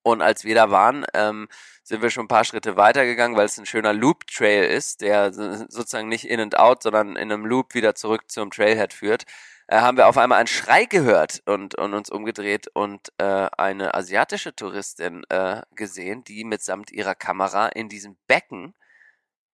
Und 0.02 0.20
als 0.20 0.44
wir 0.44 0.54
da 0.54 0.70
waren, 0.70 1.06
ähm, 1.14 1.48
sind 1.82 2.02
wir 2.02 2.10
schon 2.10 2.26
ein 2.26 2.28
paar 2.28 2.44
Schritte 2.44 2.76
weitergegangen, 2.76 3.34
weil 3.34 3.46
es 3.46 3.56
ein 3.56 3.64
schöner 3.64 3.94
Loop-Trail 3.94 4.64
ist, 4.64 5.00
der 5.00 5.32
sozusagen 5.32 6.10
nicht 6.10 6.28
in 6.28 6.40
and 6.40 6.58
out, 6.58 6.82
sondern 6.82 7.16
in 7.16 7.32
einem 7.32 7.46
Loop 7.46 7.72
wieder 7.72 7.94
zurück 7.94 8.30
zum 8.30 8.50
Trailhead 8.50 8.92
führt. 8.92 9.24
Äh, 9.68 9.80
haben 9.80 9.98
wir 9.98 10.08
auf 10.08 10.16
einmal 10.16 10.38
einen 10.38 10.46
Schrei 10.46 10.86
gehört 10.86 11.42
und, 11.44 11.74
und 11.74 11.94
uns 11.94 12.10
umgedreht 12.10 12.68
und 12.72 13.12
äh, 13.18 13.48
eine 13.56 13.94
asiatische 13.94 14.56
Touristin 14.56 15.24
äh, 15.28 15.62
gesehen, 15.74 16.24
die 16.24 16.44
mitsamt 16.44 16.90
ihrer 16.90 17.14
Kamera 17.14 17.68
in 17.68 17.88
diesem 17.88 18.16
Becken 18.26 18.74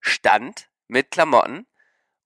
stand 0.00 0.68
mit 0.86 1.10
Klamotten 1.10 1.66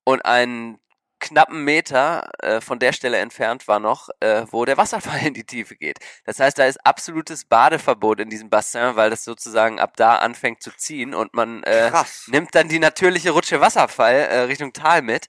und 0.04 0.24
einen 0.24 0.78
knappen 1.20 1.64
Meter 1.64 2.30
äh, 2.40 2.60
von 2.60 2.78
der 2.78 2.92
Stelle 2.92 3.18
entfernt 3.18 3.66
war 3.66 3.80
noch, 3.80 4.08
äh, 4.20 4.44
wo 4.50 4.64
der 4.64 4.76
Wasserfall 4.76 5.26
in 5.26 5.34
die 5.34 5.44
Tiefe 5.44 5.74
geht. 5.74 5.98
Das 6.24 6.40
heißt, 6.40 6.58
da 6.58 6.66
ist 6.66 6.84
absolutes 6.84 7.46
Badeverbot 7.46 8.20
in 8.20 8.30
diesem 8.30 8.50
Bassin, 8.50 8.96
weil 8.96 9.10
das 9.10 9.24
sozusagen 9.24 9.80
ab 9.80 9.96
da 9.96 10.16
anfängt 10.16 10.62
zu 10.62 10.70
ziehen 10.76 11.14
und 11.14 11.34
man 11.34 11.62
äh, 11.64 11.90
nimmt 12.26 12.54
dann 12.54 12.68
die 12.68 12.78
natürliche 12.78 13.30
Rutsche 13.30 13.60
Wasserfall 13.60 14.14
äh, 14.14 14.38
Richtung 14.40 14.72
Tal 14.72 15.02
mit. 15.02 15.26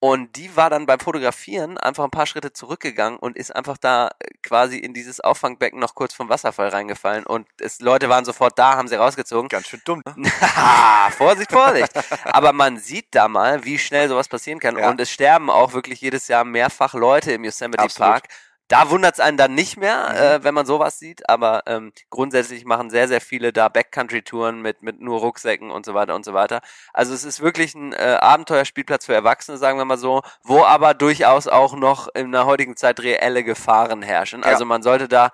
Und 0.00 0.36
die 0.36 0.54
war 0.54 0.70
dann 0.70 0.86
beim 0.86 1.00
Fotografieren 1.00 1.76
einfach 1.76 2.04
ein 2.04 2.10
paar 2.10 2.26
Schritte 2.26 2.52
zurückgegangen 2.52 3.18
und 3.18 3.36
ist 3.36 3.54
einfach 3.54 3.76
da 3.76 4.10
äh, 4.20 4.28
quasi 4.44 4.78
in 4.78 4.94
dieses 4.94 5.18
Auffangbecken 5.18 5.80
noch 5.80 5.96
kurz 5.96 6.14
vom 6.14 6.28
Wasserfall 6.28 6.68
reingefallen. 6.68 7.26
Und 7.26 7.48
es, 7.60 7.80
Leute 7.80 8.08
waren 8.08 8.24
sofort 8.24 8.56
da, 8.58 8.76
haben 8.76 8.86
sie 8.86 8.94
rausgezogen. 8.94 9.48
Ganz 9.48 9.66
schön 9.66 9.82
dumm, 9.84 10.02
ne? 10.14 10.30
Vorsicht, 11.16 11.50
Vorsicht. 11.50 11.90
Aber 12.24 12.52
man 12.52 12.78
sieht 12.78 13.06
da 13.10 13.26
mal, 13.26 13.64
wie 13.64 13.76
schnell 13.76 14.08
sowas 14.08 14.28
passieren 14.28 14.60
kann. 14.60 14.78
Ja. 14.78 14.88
Und 14.88 15.00
es 15.00 15.10
sterben 15.10 15.50
auch 15.50 15.72
wirklich 15.72 16.00
jedes 16.00 16.28
Jahr 16.28 16.44
mehrfach 16.44 16.94
Leute 16.94 17.32
im 17.32 17.42
Yosemite 17.42 17.82
Absolut. 17.82 18.12
Park 18.12 18.28
da 18.68 18.90
wundert 18.90 19.14
es 19.14 19.20
einen 19.20 19.38
dann 19.38 19.54
nicht 19.54 19.76
mehr, 19.78 20.10
mhm. 20.10 20.16
äh, 20.16 20.44
wenn 20.44 20.54
man 20.54 20.66
sowas 20.66 20.98
sieht, 20.98 21.28
aber 21.28 21.62
ähm, 21.66 21.92
grundsätzlich 22.10 22.64
machen 22.64 22.90
sehr, 22.90 23.08
sehr 23.08 23.20
viele 23.20 23.52
da 23.52 23.68
Backcountry-Touren 23.68 24.60
mit, 24.60 24.82
mit 24.82 25.00
nur 25.00 25.20
Rucksäcken 25.20 25.70
und 25.70 25.86
so 25.86 25.94
weiter 25.94 26.14
und 26.14 26.24
so 26.24 26.34
weiter. 26.34 26.60
Also 26.92 27.14
es 27.14 27.24
ist 27.24 27.40
wirklich 27.40 27.74
ein 27.74 27.94
äh, 27.94 28.18
Abenteuerspielplatz 28.20 29.06
für 29.06 29.14
Erwachsene, 29.14 29.56
sagen 29.56 29.78
wir 29.78 29.86
mal 29.86 29.98
so, 29.98 30.22
wo 30.42 30.62
aber 30.64 30.94
durchaus 30.94 31.48
auch 31.48 31.74
noch 31.74 32.08
in 32.14 32.30
der 32.30 32.44
heutigen 32.44 32.76
Zeit 32.76 33.00
reelle 33.00 33.42
Gefahren 33.42 34.02
herrschen. 34.02 34.42
Ja. 34.42 34.48
Also 34.48 34.66
man 34.66 34.82
sollte 34.82 35.08
da 35.08 35.30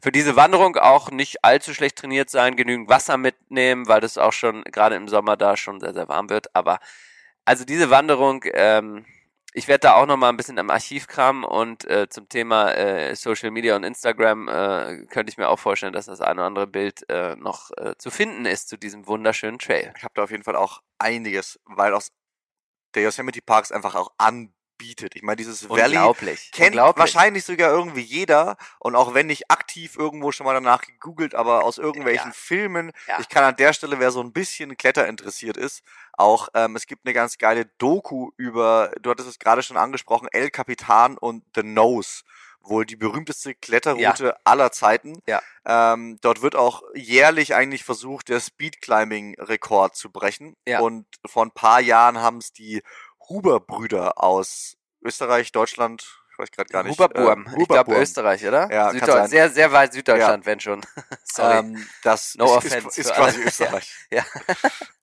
für 0.00 0.12
diese 0.12 0.36
Wanderung 0.36 0.76
auch 0.76 1.10
nicht 1.10 1.44
allzu 1.44 1.74
schlecht 1.74 1.98
trainiert 1.98 2.30
sein, 2.30 2.54
genügend 2.54 2.88
Wasser 2.88 3.16
mitnehmen, 3.16 3.88
weil 3.88 4.00
das 4.00 4.18
auch 4.18 4.32
schon 4.32 4.62
gerade 4.64 4.94
im 4.94 5.08
Sommer 5.08 5.36
da 5.36 5.56
schon 5.56 5.80
sehr, 5.80 5.94
sehr 5.94 6.08
warm 6.08 6.30
wird. 6.30 6.54
Aber 6.54 6.78
also 7.44 7.64
diese 7.64 7.90
Wanderung, 7.90 8.44
ähm, 8.52 9.04
ich 9.56 9.68
werde 9.68 9.80
da 9.80 9.94
auch 9.94 10.04
noch 10.04 10.18
mal 10.18 10.28
ein 10.28 10.36
bisschen 10.36 10.58
im 10.58 10.68
Archiv 10.68 11.06
kramen 11.06 11.42
und 11.42 11.86
äh, 11.86 12.10
zum 12.10 12.28
Thema 12.28 12.72
äh, 12.72 13.16
Social 13.16 13.50
Media 13.50 13.74
und 13.74 13.84
Instagram 13.84 14.48
äh, 14.48 15.06
könnte 15.06 15.30
ich 15.30 15.38
mir 15.38 15.48
auch 15.48 15.58
vorstellen, 15.58 15.94
dass 15.94 16.04
das 16.04 16.20
eine 16.20 16.40
oder 16.40 16.46
andere 16.46 16.66
Bild 16.66 17.08
äh, 17.08 17.36
noch 17.36 17.70
äh, 17.78 17.94
zu 17.96 18.10
finden 18.10 18.44
ist 18.44 18.68
zu 18.68 18.76
diesem 18.76 19.06
wunderschönen 19.06 19.58
Trail. 19.58 19.94
Ich 19.96 20.04
habe 20.04 20.12
da 20.14 20.24
auf 20.24 20.30
jeden 20.30 20.42
Fall 20.42 20.56
auch 20.56 20.82
einiges, 20.98 21.58
weil 21.64 21.94
aus 21.94 22.12
der 22.94 23.04
Yosemite 23.04 23.40
Parks 23.40 23.72
einfach 23.72 23.94
auch 23.94 24.12
an 24.18 24.52
bietet. 24.78 25.16
Ich 25.16 25.22
meine, 25.22 25.36
dieses 25.36 25.68
Valley 25.68 25.96
kennt 26.52 26.74
Unglaublich. 26.74 27.00
wahrscheinlich 27.00 27.44
sogar 27.44 27.70
irgendwie 27.70 28.00
jeder 28.00 28.56
und 28.78 28.96
auch 28.96 29.14
wenn 29.14 29.26
nicht 29.26 29.50
aktiv 29.50 29.96
irgendwo 29.96 30.32
schon 30.32 30.46
mal 30.46 30.54
danach 30.54 30.82
gegoogelt, 30.82 31.34
aber 31.34 31.64
aus 31.64 31.78
irgendwelchen 31.78 32.30
ja. 32.30 32.34
Filmen. 32.34 32.92
Ja. 33.08 33.18
Ich 33.20 33.28
kann 33.28 33.44
an 33.44 33.56
der 33.56 33.72
Stelle, 33.72 33.98
wer 33.98 34.10
so 34.10 34.20
ein 34.20 34.32
bisschen 34.32 34.76
Kletter 34.76 35.06
interessiert 35.06 35.56
ist, 35.56 35.82
auch 36.12 36.48
ähm, 36.54 36.76
es 36.76 36.86
gibt 36.86 37.06
eine 37.06 37.14
ganz 37.14 37.38
geile 37.38 37.66
Doku 37.78 38.30
über, 38.36 38.92
du 39.00 39.10
hattest 39.10 39.28
es 39.28 39.38
gerade 39.38 39.62
schon 39.62 39.76
angesprochen, 39.76 40.28
El 40.32 40.50
Capitan 40.50 41.18
und 41.18 41.44
The 41.54 41.62
Nose 41.62 42.22
wohl 42.68 42.86
die 42.86 42.96
berühmteste 42.96 43.54
Kletterroute 43.54 44.26
ja. 44.26 44.36
aller 44.44 44.72
Zeiten. 44.72 45.22
Ja. 45.26 45.40
Ähm, 45.64 46.18
dort 46.20 46.42
wird 46.42 46.56
auch 46.56 46.82
jährlich 46.94 47.54
eigentlich 47.54 47.84
versucht, 47.84 48.28
der 48.28 48.40
Speedclimbing-Rekord 48.40 49.96
zu 49.96 50.10
brechen. 50.10 50.56
Ja. 50.66 50.80
Und 50.80 51.06
vor 51.24 51.44
ein 51.44 51.50
paar 51.50 51.80
Jahren 51.80 52.18
haben 52.18 52.38
es 52.38 52.52
die 52.52 52.82
Huber-Brüder 53.28 54.22
aus 54.22 54.76
Österreich, 55.02 55.52
Deutschland, 55.52 56.06
ich 56.32 56.38
weiß 56.38 56.50
gerade 56.50 56.68
gar 56.68 56.82
nicht. 56.82 56.98
Huberburm. 56.98 57.46
Äh, 57.46 57.62
ich 57.62 57.68
glaube 57.68 57.96
Österreich, 57.96 58.46
oder? 58.46 58.70
Ja, 58.70 58.90
Süddeutschland. 58.90 59.30
Sehr, 59.30 59.50
sehr 59.50 59.72
weit 59.72 59.94
Süddeutschland, 59.94 60.44
ja. 60.44 60.46
wenn 60.46 60.60
schon. 60.60 60.82
Sorry. 61.24 61.58
Ähm, 61.58 61.86
das 62.02 62.34
no 62.34 62.58
ist, 62.58 62.74
ist, 62.74 62.98
ist 62.98 63.14
quasi 63.14 63.42
Österreich. 63.46 63.90
ja. 64.10 64.22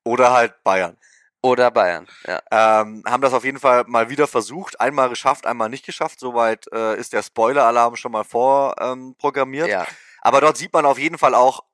Oder 0.03 0.31
halt 0.31 0.63
Bayern. 0.63 0.97
Oder 1.41 1.71
Bayern, 1.71 2.07
ja. 2.25 2.41
Ähm, 2.51 3.03
haben 3.05 3.21
das 3.21 3.33
auf 3.33 3.43
jeden 3.43 3.59
Fall 3.59 3.83
mal 3.87 4.09
wieder 4.09 4.27
versucht, 4.27 4.79
einmal 4.79 5.09
geschafft, 5.09 5.45
einmal 5.45 5.69
nicht 5.69 5.85
geschafft. 5.85 6.19
Soweit 6.19 6.67
äh, 6.71 6.97
ist 6.97 7.11
der 7.11 7.21
Spoiler-Alarm 7.21 7.97
schon 7.97 8.13
mal 8.13 8.23
vorprogrammiert. 8.23 9.67
Ähm, 9.67 9.71
ja. 9.71 9.87
Aber 10.21 10.39
dort 10.39 10.55
sieht 10.55 10.71
man 10.71 10.85
auf 10.85 10.97
jeden 10.97 11.17
Fall 11.17 11.35
auch, 11.35 11.65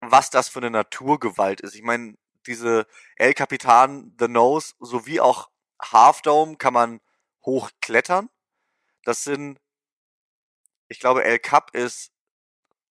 was 0.00 0.30
das 0.30 0.48
für 0.48 0.60
eine 0.60 0.70
Naturgewalt 0.70 1.60
ist. 1.62 1.74
Ich 1.74 1.82
meine, 1.82 2.14
diese 2.46 2.86
El 3.16 3.34
Capitan, 3.34 4.14
The 4.20 4.28
Nose 4.28 4.74
sowie 4.78 5.18
auch 5.18 5.48
Half 5.80 6.22
Dome 6.22 6.56
kann 6.56 6.74
man 6.74 7.00
hochklettern. 7.44 8.28
Das 9.04 9.24
sind, 9.24 9.60
ich 10.88 11.00
glaube, 11.00 11.24
El 11.24 11.38
Cap 11.38 11.74
ist 11.74 12.12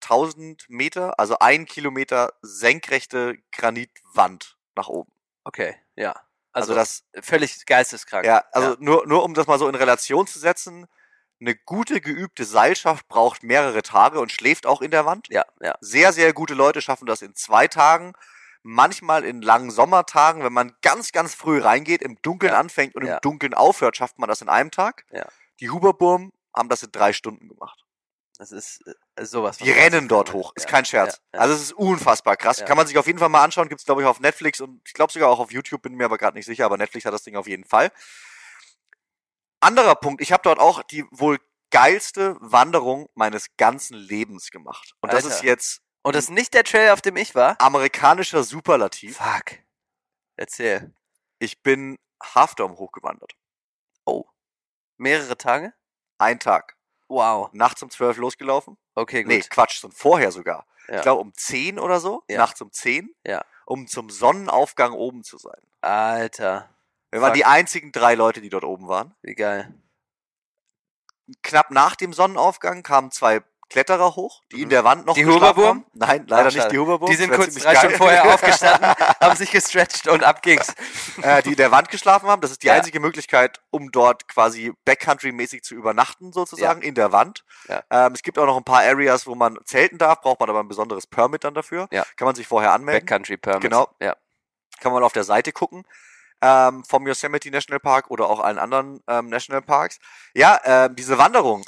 1000 0.01 0.69
Meter, 0.69 1.19
also 1.19 1.39
ein 1.39 1.65
Kilometer 1.65 2.33
senkrechte 2.41 3.37
Granitwand 3.51 4.57
nach 4.75 4.87
oben. 4.87 5.11
Okay, 5.43 5.75
ja. 5.95 6.15
Also, 6.51 6.73
also 6.73 6.75
das 6.75 7.03
völlig 7.23 7.65
geisteskrank. 7.65 8.25
Ja, 8.25 8.43
also 8.51 8.71
ja. 8.71 8.77
nur 8.79 9.05
nur 9.05 9.23
um 9.23 9.33
das 9.33 9.47
mal 9.47 9.59
so 9.59 9.67
in 9.67 9.75
Relation 9.75 10.25
zu 10.25 10.39
setzen, 10.39 10.87
eine 11.39 11.55
gute 11.55 12.01
geübte 12.01 12.45
Seilschaft 12.45 13.07
braucht 13.07 13.43
mehrere 13.43 13.83
Tage 13.83 14.19
und 14.19 14.31
schläft 14.31 14.65
auch 14.65 14.81
in 14.81 14.89
der 14.89 15.05
Wand. 15.05 15.27
Ja, 15.29 15.45
ja. 15.61 15.75
Sehr 15.81 16.13
sehr 16.13 16.33
gute 16.33 16.55
Leute 16.55 16.81
schaffen 16.81 17.05
das 17.05 17.21
in 17.21 17.35
zwei 17.35 17.67
Tagen 17.67 18.13
manchmal 18.67 19.23
in 19.23 19.41
langen 19.41 19.71
Sommertagen, 19.71 20.43
wenn 20.43 20.53
man 20.53 20.75
ganz, 20.81 21.11
ganz 21.11 21.33
früh 21.33 21.59
reingeht, 21.59 22.01
im 22.01 22.21
Dunkeln 22.21 22.51
ja. 22.51 22.59
anfängt 22.59 22.95
und 22.95 23.05
ja. 23.05 23.15
im 23.15 23.21
Dunkeln 23.21 23.53
aufhört, 23.53 23.97
schafft 23.97 24.19
man 24.19 24.27
das 24.27 24.41
in 24.41 24.49
einem 24.49 24.71
Tag. 24.71 25.05
Ja. 25.11 25.25
Die 25.59 25.69
Huberburm 25.69 26.33
haben 26.55 26.69
das 26.69 26.83
in 26.83 26.91
drei 26.91 27.13
Stunden 27.13 27.47
gemacht. 27.47 27.85
Das 28.37 28.51
ist 28.51 28.81
äh, 29.15 29.25
sowas. 29.25 29.57
Die 29.57 29.71
rennen 29.71 30.07
dort 30.07 30.33
hoch, 30.33 30.51
ist 30.55 30.67
kein 30.67 30.85
Scherz. 30.85 31.21
Also 31.31 31.55
es 31.55 31.61
ist 31.61 31.73
unfassbar 31.73 32.35
krass. 32.35 32.63
Kann 32.65 32.77
man 32.77 32.85
sich 32.85 32.97
auf 32.97 33.07
jeden 33.07 33.17
Fall 33.17 33.29
mal 33.29 33.43
anschauen, 33.43 33.69
gibt's 33.69 33.85
glaube 33.85 34.01
ich 34.01 34.07
auf 34.07 34.19
Netflix 34.19 34.61
und 34.61 34.81
ich 34.85 34.93
glaube 34.93 35.11
sogar 35.11 35.29
auch 35.29 35.39
auf 35.39 35.51
YouTube, 35.51 35.81
bin 35.81 35.95
mir 35.95 36.05
aber 36.05 36.17
gerade 36.17 36.37
nicht 36.37 36.45
sicher, 36.45 36.65
aber 36.65 36.77
Netflix 36.77 37.05
hat 37.05 37.13
das 37.13 37.23
Ding 37.23 37.35
auf 37.35 37.47
jeden 37.47 37.65
Fall. 37.65 37.91
Anderer 39.59 39.95
Punkt, 39.95 40.21
ich 40.21 40.31
habe 40.31 40.43
dort 40.43 40.59
auch 40.59 40.83
die 40.83 41.05
wohl 41.09 41.39
geilste 41.71 42.37
Wanderung 42.39 43.09
meines 43.15 43.47
ganzen 43.57 43.95
Lebens 43.95 44.51
gemacht. 44.51 44.93
Und 45.01 45.09
Alter. 45.09 45.23
das 45.23 45.37
ist 45.37 45.43
jetzt 45.43 45.81
und 46.07 46.15
das 46.15 46.25
ist 46.25 46.29
nicht 46.29 46.53
der 46.53 46.63
Trail, 46.63 46.91
auf 46.91 47.01
dem 47.01 47.17
ich 47.17 47.35
war? 47.35 47.59
Amerikanischer 47.59 48.41
Superlativ. 48.41 49.17
Fuck. 49.17 49.59
Erzähl. 50.37 50.93
Ich 51.37 51.61
bin 51.61 51.97
Halfdome 52.23 52.77
hochgewandert. 52.77 53.33
Oh. 54.05 54.23
Mehrere 54.95 55.37
Tage? 55.37 55.73
Ein 56.17 56.39
Tag. 56.39 56.77
Wow. 57.09 57.51
Nachts 57.51 57.83
um 57.83 57.89
zwölf 57.89 58.15
losgelaufen. 58.15 58.77
Okay, 58.95 59.23
gut. 59.23 59.33
Nee, 59.33 59.41
Quatsch, 59.41 59.81
schon 59.81 59.91
vorher 59.91 60.31
sogar. 60.31 60.65
Ja. 60.87 60.95
Ich 60.95 61.01
glaube 61.01 61.19
um 61.19 61.33
zehn 61.33 61.77
oder 61.77 61.99
so. 61.99 62.23
Ja. 62.29 62.37
Nachts 62.37 62.61
um 62.61 62.71
zehn. 62.71 63.13
Ja. 63.25 63.43
Um 63.65 63.85
zum 63.87 64.09
Sonnenaufgang 64.09 64.93
oben 64.93 65.25
zu 65.25 65.37
sein. 65.37 65.59
Alter. 65.81 66.73
Wir 67.11 67.19
waren 67.19 67.33
die 67.33 67.43
einzigen 67.43 67.91
drei 67.91 68.15
Leute, 68.15 68.39
die 68.39 68.47
dort 68.47 68.63
oben 68.63 68.87
waren. 68.87 69.13
Wie 69.21 69.35
geil. 69.35 69.73
Knapp 71.43 71.69
nach 71.71 71.97
dem 71.97 72.13
Sonnenaufgang 72.13 72.81
kamen 72.81 73.11
zwei 73.11 73.43
Kletterer 73.69 74.15
hoch, 74.15 74.43
die 74.51 74.61
in 74.61 74.65
mhm. 74.65 74.69
der 74.69 74.83
Wand 74.85 75.05
noch 75.05 75.13
Die 75.13 75.25
Huberburm? 75.25 75.85
Nein, 75.93 76.25
leider 76.27 76.49
Ach, 76.49 76.53
nicht 76.53 76.71
die 76.71 76.77
Huberburm. 76.77 77.09
Die 77.09 77.17
sind 77.17 77.33
kurz 77.33 77.53
drei 77.55 77.75
Stunden 77.75 77.97
vorher 77.97 78.23
aufgestanden, 78.33 78.89
haben 79.19 79.35
sich 79.35 79.51
gestretcht 79.51 80.07
und 80.07 80.23
ab 80.23 80.41
ging's. 80.41 80.73
Äh, 81.21 81.43
die 81.43 81.49
in 81.49 81.55
der 81.57 81.71
Wand 81.71 81.89
geschlafen 81.89 82.29
haben. 82.29 82.41
Das 82.41 82.51
ist 82.51 82.63
die 82.63 82.67
ja. 82.67 82.73
einzige 82.73 82.99
Möglichkeit, 82.99 83.61
um 83.69 83.91
dort 83.91 84.27
quasi 84.29 84.73
Backcountry-mäßig 84.85 85.63
zu 85.63 85.75
übernachten, 85.75 86.31
sozusagen, 86.31 86.81
ja. 86.81 86.87
in 86.87 86.95
der 86.95 87.11
Wand. 87.11 87.43
Ja. 87.67 87.83
Ähm, 87.89 88.13
es 88.13 88.23
gibt 88.23 88.39
auch 88.39 88.45
noch 88.45 88.57
ein 88.57 88.63
paar 88.63 88.83
Areas, 88.83 89.27
wo 89.27 89.35
man 89.35 89.57
zelten 89.65 89.97
darf, 89.97 90.21
braucht 90.21 90.39
man 90.39 90.49
aber 90.49 90.61
ein 90.61 90.69
besonderes 90.69 91.05
Permit 91.05 91.43
dann 91.43 91.53
dafür. 91.53 91.87
Kann 91.89 92.25
man 92.25 92.35
sich 92.35 92.47
vorher 92.47 92.71
anmelden. 92.71 93.05
Backcountry-Permit. 93.05 93.61
Genau. 93.61 93.89
Ja. 94.01 94.15
Kann 94.79 94.93
man 94.93 95.03
auf 95.03 95.13
der 95.13 95.23
Seite 95.23 95.51
gucken. 95.51 95.83
Ähm, 96.39 96.83
vom 96.85 97.07
Yosemite 97.07 97.49
National 97.49 97.79
Park 97.79 98.11
oder 98.11 98.29
auch 98.29 98.39
allen 98.39 98.59
anderen 98.59 99.01
ähm, 99.07 99.27
National 99.27 99.63
Parks. 99.63 99.97
Ja, 100.35 100.59
ähm, 100.63 100.95
diese 100.95 101.17
Wanderung 101.17 101.65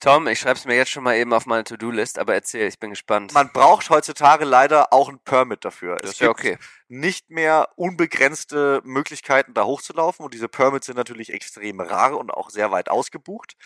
Tom, 0.00 0.26
ich 0.28 0.40
schreibe 0.40 0.58
es 0.58 0.66
mir 0.66 0.76
jetzt 0.76 0.90
schon 0.90 1.04
mal 1.04 1.16
eben 1.16 1.32
auf 1.32 1.46
meine 1.46 1.64
To-Do-List, 1.64 2.18
aber 2.18 2.34
erzähl, 2.34 2.68
ich 2.68 2.78
bin 2.78 2.90
gespannt. 2.90 3.32
Man 3.32 3.50
braucht 3.50 3.88
heutzutage 3.88 4.44
leider 4.44 4.92
auch 4.92 5.08
ein 5.08 5.18
Permit 5.20 5.64
dafür. 5.64 5.96
Das 5.96 6.10
es 6.10 6.10
ist 6.16 6.20
ja 6.20 6.28
okay. 6.28 6.58
Nicht 6.88 7.30
mehr 7.30 7.70
unbegrenzte 7.76 8.82
Möglichkeiten, 8.84 9.54
da 9.54 9.64
hochzulaufen 9.64 10.24
und 10.24 10.34
diese 10.34 10.48
Permits 10.48 10.86
sind 10.86 10.96
natürlich 10.96 11.32
extrem 11.32 11.80
rar 11.80 12.18
und 12.18 12.30
auch 12.30 12.50
sehr 12.50 12.70
weit 12.70 12.90
ausgebucht. 12.90 13.56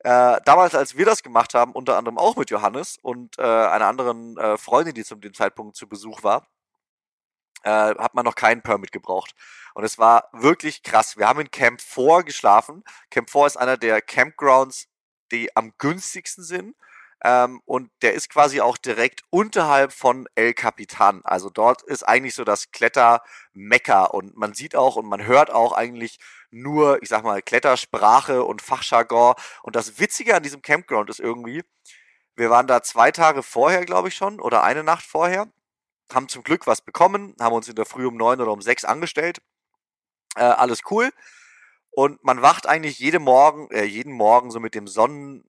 Äh, 0.00 0.40
damals, 0.44 0.74
als 0.74 0.96
wir 0.96 1.04
das 1.06 1.22
gemacht 1.22 1.54
haben, 1.54 1.72
unter 1.72 1.96
anderem 1.96 2.18
auch 2.18 2.36
mit 2.36 2.50
Johannes 2.50 2.98
und 3.00 3.38
äh, 3.38 3.42
einer 3.42 3.86
anderen 3.86 4.36
äh, 4.38 4.58
Freundin, 4.58 4.94
die 4.94 5.04
zu 5.04 5.14
dem 5.16 5.34
Zeitpunkt 5.34 5.76
zu 5.76 5.88
Besuch 5.88 6.22
war, 6.22 6.46
äh, 7.62 7.70
hat 7.70 8.14
man 8.14 8.24
noch 8.24 8.34
keinen 8.34 8.62
Permit 8.62 8.92
gebraucht. 8.92 9.34
Und 9.74 9.84
es 9.84 9.98
war 9.98 10.28
wirklich 10.32 10.82
krass. 10.82 11.16
Wir 11.16 11.26
haben 11.26 11.40
in 11.40 11.50
Camp 11.50 11.80
4 11.80 12.22
geschlafen. 12.22 12.84
Camp 13.10 13.30
4 13.30 13.46
ist 13.46 13.56
einer 13.56 13.76
der 13.76 14.00
Campgrounds, 14.02 14.88
die 15.34 15.56
am 15.56 15.72
günstigsten 15.78 16.44
sind. 16.44 16.76
Ähm, 17.24 17.62
und 17.64 17.90
der 18.02 18.12
ist 18.14 18.28
quasi 18.28 18.60
auch 18.60 18.76
direkt 18.76 19.22
unterhalb 19.30 19.92
von 19.92 20.28
El 20.34 20.52
Capitan. 20.52 21.22
Also 21.24 21.48
dort 21.48 21.82
ist 21.82 22.02
eigentlich 22.02 22.34
so 22.34 22.44
das 22.44 22.70
Klettermecker 22.70 24.12
und 24.12 24.36
man 24.36 24.52
sieht 24.52 24.76
auch 24.76 24.96
und 24.96 25.06
man 25.06 25.24
hört 25.24 25.50
auch 25.50 25.72
eigentlich 25.72 26.18
nur, 26.50 27.02
ich 27.02 27.08
sag 27.08 27.24
mal, 27.24 27.40
Klettersprache 27.40 28.44
und 28.44 28.60
Fachjargon. 28.60 29.34
Und 29.62 29.74
das 29.74 29.98
Witzige 29.98 30.36
an 30.36 30.42
diesem 30.42 30.60
Campground 30.60 31.08
ist 31.08 31.20
irgendwie, 31.20 31.62
wir 32.36 32.50
waren 32.50 32.66
da 32.66 32.82
zwei 32.82 33.10
Tage 33.10 33.42
vorher, 33.42 33.84
glaube 33.86 34.08
ich 34.08 34.16
schon, 34.16 34.38
oder 34.40 34.62
eine 34.62 34.84
Nacht 34.84 35.04
vorher, 35.04 35.48
haben 36.12 36.28
zum 36.28 36.42
Glück 36.42 36.66
was 36.66 36.82
bekommen, 36.82 37.34
haben 37.40 37.54
uns 37.54 37.68
in 37.68 37.76
der 37.76 37.86
Früh 37.86 38.06
um 38.06 38.16
neun 38.16 38.40
oder 38.40 38.52
um 38.52 38.60
sechs 38.60 38.84
angestellt. 38.84 39.40
Äh, 40.36 40.42
alles 40.42 40.80
cool. 40.90 41.10
Und 41.96 42.24
man 42.24 42.42
wacht 42.42 42.66
eigentlich 42.66 42.98
jede 42.98 43.18
Morgen, 43.20 43.70
äh, 43.70 43.84
jeden 43.84 44.12
Morgen 44.12 44.50
so 44.50 44.58
mit 44.60 44.74
dem 44.74 44.86
Sonnenaufgang 44.88 45.44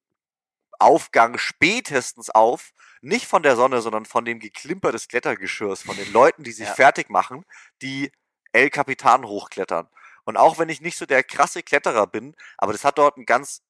spätestens 1.38 2.30
auf. 2.30 2.72
Nicht 3.02 3.26
von 3.28 3.44
der 3.44 3.56
Sonne, 3.56 3.82
sondern 3.82 4.06
von 4.06 4.26
dem 4.26 4.40
Geklimper 4.40 4.92
des 4.92 5.08
Klettergeschirrs, 5.08 5.84
von 5.84 5.96
den 5.96 6.12
Leuten, 6.12 6.44
die 6.44 6.52
sich 6.52 6.68
Ja. 6.68 6.74
fertig 6.74 7.10
machen, 7.10 7.46
die 7.82 8.12
El 8.52 8.70
Capitan 8.70 9.26
hochklettern. 9.26 9.88
Und 10.24 10.38
auch 10.38 10.58
wenn 10.58 10.70
ich 10.70 10.82
nicht 10.82 10.98
so 10.98 11.06
der 11.06 11.24
krasse 11.24 11.62
Kletterer 11.62 12.08
bin, 12.08 12.36
aber 12.58 12.72
das 12.72 12.84
hat 12.84 12.98
dort 12.98 13.16
einen 13.18 13.26
ganz 13.26 13.62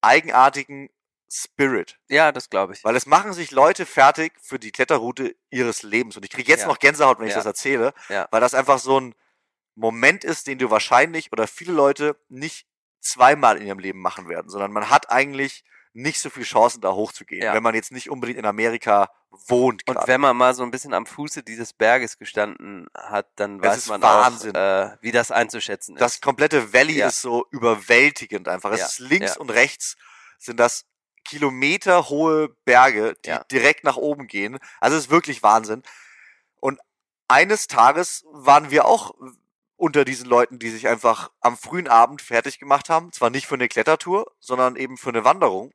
eigenartigen 0.00 0.90
Spirit. 1.30 1.98
Ja, 2.08 2.32
das 2.32 2.50
glaube 2.50 2.74
ich. 2.74 2.84
Weil 2.84 2.96
es 2.96 3.06
machen 3.06 3.32
sich 3.32 3.50
Leute 3.50 3.86
fertig 3.86 4.32
für 4.40 4.58
die 4.58 4.70
Kletterroute 4.72 5.34
ihres 5.50 5.82
Lebens. 5.82 6.16
Und 6.16 6.24
ich 6.24 6.30
kriege 6.30 6.50
jetzt 6.50 6.62
Ja. 6.62 6.66
noch 6.68 6.78
Gänsehaut, 6.78 7.18
wenn 7.18 7.26
ich 7.26 7.32
Ja. 7.32 7.38
das 7.38 7.46
erzähle, 7.46 7.92
Ja. 8.08 8.28
weil 8.30 8.40
das 8.40 8.54
einfach 8.54 8.78
so 8.78 9.00
ein 9.00 9.14
Moment 9.74 10.24
ist, 10.24 10.46
den 10.46 10.58
du 10.58 10.70
wahrscheinlich 10.70 11.32
oder 11.32 11.46
viele 11.46 11.72
Leute 11.72 12.16
nicht 12.28 12.66
zweimal 13.00 13.56
in 13.58 13.66
ihrem 13.66 13.78
Leben 13.78 14.00
machen 14.00 14.28
werden, 14.28 14.48
sondern 14.48 14.72
man 14.72 14.88
hat 14.90 15.10
eigentlich 15.10 15.64
nicht 15.96 16.20
so 16.20 16.28
viel 16.30 16.42
Chancen, 16.44 16.80
da 16.80 16.92
hochzugehen, 16.92 17.42
Ja. 17.44 17.54
wenn 17.54 17.62
man 17.62 17.74
jetzt 17.74 17.92
nicht 17.92 18.10
unbedingt 18.10 18.38
in 18.38 18.46
Amerika 18.46 19.10
wohnt. 19.30 19.86
Und 19.88 19.94
grad. 19.94 20.08
wenn 20.08 20.20
man 20.20 20.36
mal 20.36 20.54
so 20.54 20.62
ein 20.64 20.70
bisschen 20.72 20.92
am 20.94 21.06
Fuße 21.06 21.42
dieses 21.44 21.72
Berges 21.72 22.18
gestanden 22.18 22.86
hat, 22.94 23.28
dann 23.36 23.60
Das 23.60 23.76
weiß 23.76 23.86
man 23.88 24.02
Wahnsinn. 24.02 24.56
auch, 24.56 24.60
äh, 24.60 24.96
wie 25.02 25.12
das 25.12 25.30
einzuschätzen 25.30 25.94
ist. 25.96 26.00
das 26.00 26.20
komplette 26.20 26.72
Valley 26.72 26.94
Ja. 26.98 27.08
ist 27.08 27.20
so 27.20 27.46
überwältigend 27.50 28.48
einfach. 28.48 28.72
Es 28.72 28.80
Ja, 28.80 28.86
ist 28.86 28.98
links 29.00 29.36
und 29.36 29.50
rechts 29.50 29.96
sind 30.38 30.58
das 30.58 30.84
kilometerhohe 31.24 32.48
Berge, 32.64 33.16
die 33.24 33.36
direkt 33.50 33.84
nach 33.84 33.96
oben 33.96 34.26
gehen. 34.26 34.58
Also 34.80 34.96
es 34.96 35.04
ist 35.04 35.10
wirklich 35.10 35.42
Wahnsinn. 35.42 35.82
Und 36.60 36.80
eines 37.28 37.66
Tages 37.68 38.24
waren 38.32 38.70
wir 38.70 38.84
auch 38.86 39.14
unter 39.76 40.04
diesen 40.04 40.26
Leuten, 40.26 40.58
die 40.58 40.70
sich 40.70 40.88
einfach 40.88 41.30
am 41.40 41.56
frühen 41.56 41.88
Abend 41.88 42.22
fertig 42.22 42.58
gemacht 42.58 42.88
haben. 42.88 43.12
Zwar 43.12 43.30
nicht 43.30 43.46
für 43.46 43.54
eine 43.54 43.68
Klettertour, 43.68 44.30
sondern 44.40 44.76
eben 44.76 44.96
für 44.96 45.10
eine 45.10 45.24
Wanderung. 45.24 45.72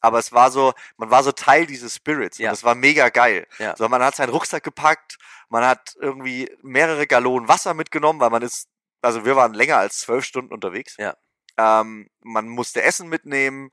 Aber 0.00 0.18
es 0.18 0.32
war 0.32 0.50
so, 0.50 0.74
man 0.96 1.10
war 1.10 1.22
so 1.22 1.32
Teil 1.32 1.66
dieses 1.66 1.94
Spirits. 1.94 2.38
Ja. 2.38 2.50
Und 2.50 2.54
es 2.54 2.64
war 2.64 2.74
mega 2.74 3.08
geil. 3.08 3.46
Ja. 3.58 3.76
So, 3.76 3.88
man 3.88 4.02
hat 4.02 4.16
seinen 4.16 4.30
Rucksack 4.30 4.64
gepackt, 4.64 5.16
man 5.48 5.64
hat 5.64 5.94
irgendwie 6.00 6.50
mehrere 6.62 7.06
Gallonen 7.06 7.48
Wasser 7.48 7.74
mitgenommen, 7.74 8.18
weil 8.20 8.30
man 8.30 8.42
ist, 8.42 8.68
also 9.00 9.24
wir 9.24 9.36
waren 9.36 9.54
länger 9.54 9.76
als 9.76 9.98
zwölf 9.98 10.24
Stunden 10.24 10.52
unterwegs. 10.52 10.96
Ja. 10.98 11.14
Ähm, 11.56 12.08
man 12.20 12.48
musste 12.48 12.82
Essen 12.82 13.08
mitnehmen. 13.08 13.70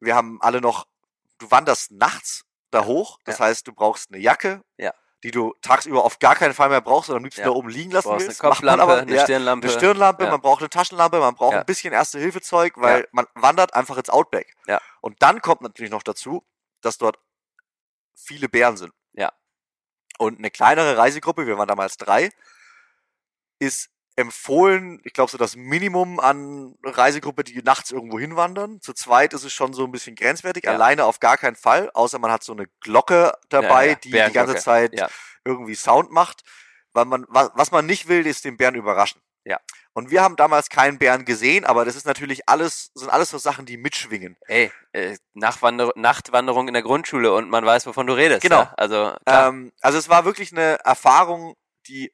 Wir 0.00 0.14
haben 0.14 0.40
alle 0.42 0.60
noch, 0.60 0.86
du 1.38 1.50
wanderst 1.50 1.92
nachts 1.92 2.44
da 2.70 2.84
hoch. 2.84 3.18
Das 3.24 3.40
heißt, 3.40 3.66
du 3.66 3.72
brauchst 3.72 4.10
eine 4.10 4.20
Jacke, 4.20 4.62
Ja. 4.76 4.92
Die 5.24 5.30
du 5.30 5.54
tagsüber 5.62 6.04
auf 6.04 6.18
gar 6.18 6.36
keinen 6.36 6.52
Fall 6.54 6.68
mehr 6.68 6.82
brauchst, 6.82 7.06
sondern 7.06 7.22
am 7.22 7.24
liebsten 7.24 7.40
Ja. 7.40 7.46
da 7.46 7.52
oben 7.52 7.70
liegen 7.70 7.90
lassen 7.90 8.08
brauchst 8.08 8.20
eine 8.20 8.28
willst. 8.28 8.42
Man 8.42 8.50
Kopflampe, 8.52 8.82
aber, 8.82 8.96
eine 8.98 9.20
Stirnlampe. 9.20 9.66
eine 9.66 9.76
Stirnlampe, 9.76 10.24
Ja. 10.24 10.30
man 10.30 10.40
braucht 10.42 10.60
eine 10.60 10.68
Taschenlampe, 10.70 11.18
man 11.18 11.34
braucht 11.34 11.54
Ja. 11.54 11.60
ein 11.60 11.66
bisschen 11.66 11.92
Erste-Hilfe-Zeug, 11.94 12.74
weil 12.76 13.08
man 13.10 13.26
wandert 13.34 13.74
einfach 13.74 13.96
ins 13.96 14.10
Outback. 14.10 14.54
Ja. 14.66 14.80
Und 15.00 15.20
dann 15.22 15.40
kommt 15.40 15.62
natürlich 15.62 15.90
noch 15.90 16.02
dazu, 16.02 16.46
dass 16.82 16.98
dort 16.98 17.18
viele 18.14 18.48
Bären 18.50 18.76
sind. 18.76 18.92
Ja. 19.14 19.32
Und 20.18 20.38
eine 20.38 20.50
kleinere 20.50 20.96
Reisegruppe, 20.98 21.46
wir 21.46 21.56
waren 21.58 21.68
damals 21.68 21.96
drei, 21.96 22.30
ist 23.58 23.90
empfohlen, 24.16 25.00
ich 25.04 25.12
glaube 25.12 25.30
so 25.30 25.38
das 25.38 25.56
Minimum 25.56 26.20
an 26.20 26.74
Reisegruppe, 26.84 27.44
die 27.44 27.62
nachts 27.62 27.90
irgendwo 27.90 28.18
hinwandern. 28.18 28.80
Zu 28.80 28.92
zweit 28.92 29.32
ist 29.34 29.44
es 29.44 29.52
schon 29.52 29.72
so 29.72 29.84
ein 29.84 29.92
bisschen 29.92 30.14
grenzwertig, 30.14 30.64
Ja. 30.64 30.72
alleine 30.72 31.04
auf 31.04 31.20
gar 31.20 31.36
keinen 31.36 31.56
Fall, 31.56 31.90
außer 31.94 32.18
man 32.18 32.30
hat 32.30 32.44
so 32.44 32.52
eine 32.52 32.66
Glocke 32.80 33.32
dabei, 33.48 33.86
Ja, 33.86 33.90
ja, 33.92 33.94
die 33.96 34.10
die 34.10 34.32
ganze 34.32 34.56
Zeit 34.56 34.92
irgendwie 35.44 35.74
Sound 35.74 36.10
macht. 36.10 36.42
Weil 36.92 37.06
man, 37.06 37.26
was, 37.28 37.50
was 37.54 37.72
man 37.72 37.86
nicht 37.86 38.06
will, 38.06 38.24
ist 38.24 38.44
den 38.44 38.56
Bären 38.56 38.76
überraschen. 38.76 39.20
Ja. 39.44 39.58
Und 39.94 40.10
wir 40.10 40.22
haben 40.22 40.36
damals 40.36 40.68
keinen 40.70 40.98
Bären 40.98 41.24
gesehen, 41.24 41.64
aber 41.64 41.84
das 41.84 41.96
ist 41.96 42.06
natürlich 42.06 42.48
alles, 42.48 42.92
sind 42.94 43.10
alles 43.10 43.30
so 43.30 43.38
Sachen, 43.38 43.66
die 43.66 43.76
mitschwingen. 43.76 44.36
Ey, 44.46 44.72
äh, 44.92 45.16
Nachwander 45.34 45.92
Nachtwanderung 45.96 46.68
in 46.68 46.74
der 46.74 46.82
Grundschule 46.84 47.32
und 47.34 47.50
man 47.50 47.66
weiß, 47.66 47.86
wovon 47.86 48.06
du 48.06 48.12
redest. 48.14 48.42
Genau. 48.42 48.60
Ja? 48.60 48.74
Also, 48.76 49.14
klar. 49.26 49.48
Ähm, 49.48 49.72
also 49.80 49.98
es 49.98 50.08
war 50.08 50.24
wirklich 50.24 50.52
eine 50.52 50.78
Erfahrung, 50.84 51.56
die, 51.88 52.12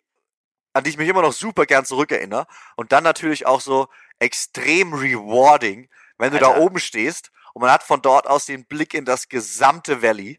an 0.72 0.84
die 0.84 0.90
ich 0.90 0.96
mich 0.96 1.08
immer 1.08 1.22
noch 1.22 1.32
super 1.32 1.66
gern 1.66 1.84
zurückerinnere. 1.84 2.46
Und 2.76 2.92
dann 2.92 3.04
natürlich 3.04 3.46
auch 3.46 3.60
so 3.60 3.88
extrem 4.18 4.92
rewarding, 4.92 5.88
wenn 6.18 6.32
du 6.32 6.38
da 6.38 6.48
Alter. 6.48 6.60
oben 6.60 6.78
stehst 6.78 7.30
und 7.54 7.62
man 7.62 7.70
hat 7.70 7.82
von 7.82 8.02
dort 8.02 8.26
aus 8.26 8.46
den 8.46 8.64
Blick 8.66 8.94
in 8.94 9.04
das 9.04 9.28
gesamte 9.28 10.02
Valley. 10.02 10.38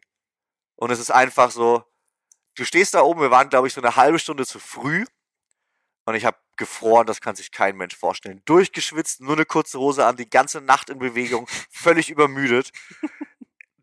Und 0.75 0.91
es 0.91 0.99
ist 0.99 1.11
einfach 1.11 1.51
so, 1.51 1.83
du 2.55 2.65
stehst 2.65 2.93
da 2.93 3.01
oben, 3.01 3.21
wir 3.21 3.31
waren, 3.31 3.49
glaube 3.49 3.67
ich, 3.67 3.73
so 3.73 3.81
eine 3.81 3.95
halbe 3.95 4.19
Stunde 4.19 4.45
zu 4.45 4.59
früh. 4.59 5.05
Und 6.05 6.15
ich 6.15 6.25
habe 6.25 6.37
gefroren, 6.57 7.07
das 7.07 7.21
kann 7.21 7.35
sich 7.35 7.51
kein 7.51 7.75
Mensch 7.77 7.95
vorstellen. 7.95 8.41
Durchgeschwitzt, 8.45 9.21
nur 9.21 9.33
eine 9.33 9.45
kurze 9.45 9.79
Hose 9.79 10.05
an, 10.05 10.15
die 10.15 10.29
ganze 10.29 10.61
Nacht 10.61 10.89
in 10.89 10.99
Bewegung, 10.99 11.47
völlig 11.69 12.09
übermüdet. 12.09 12.71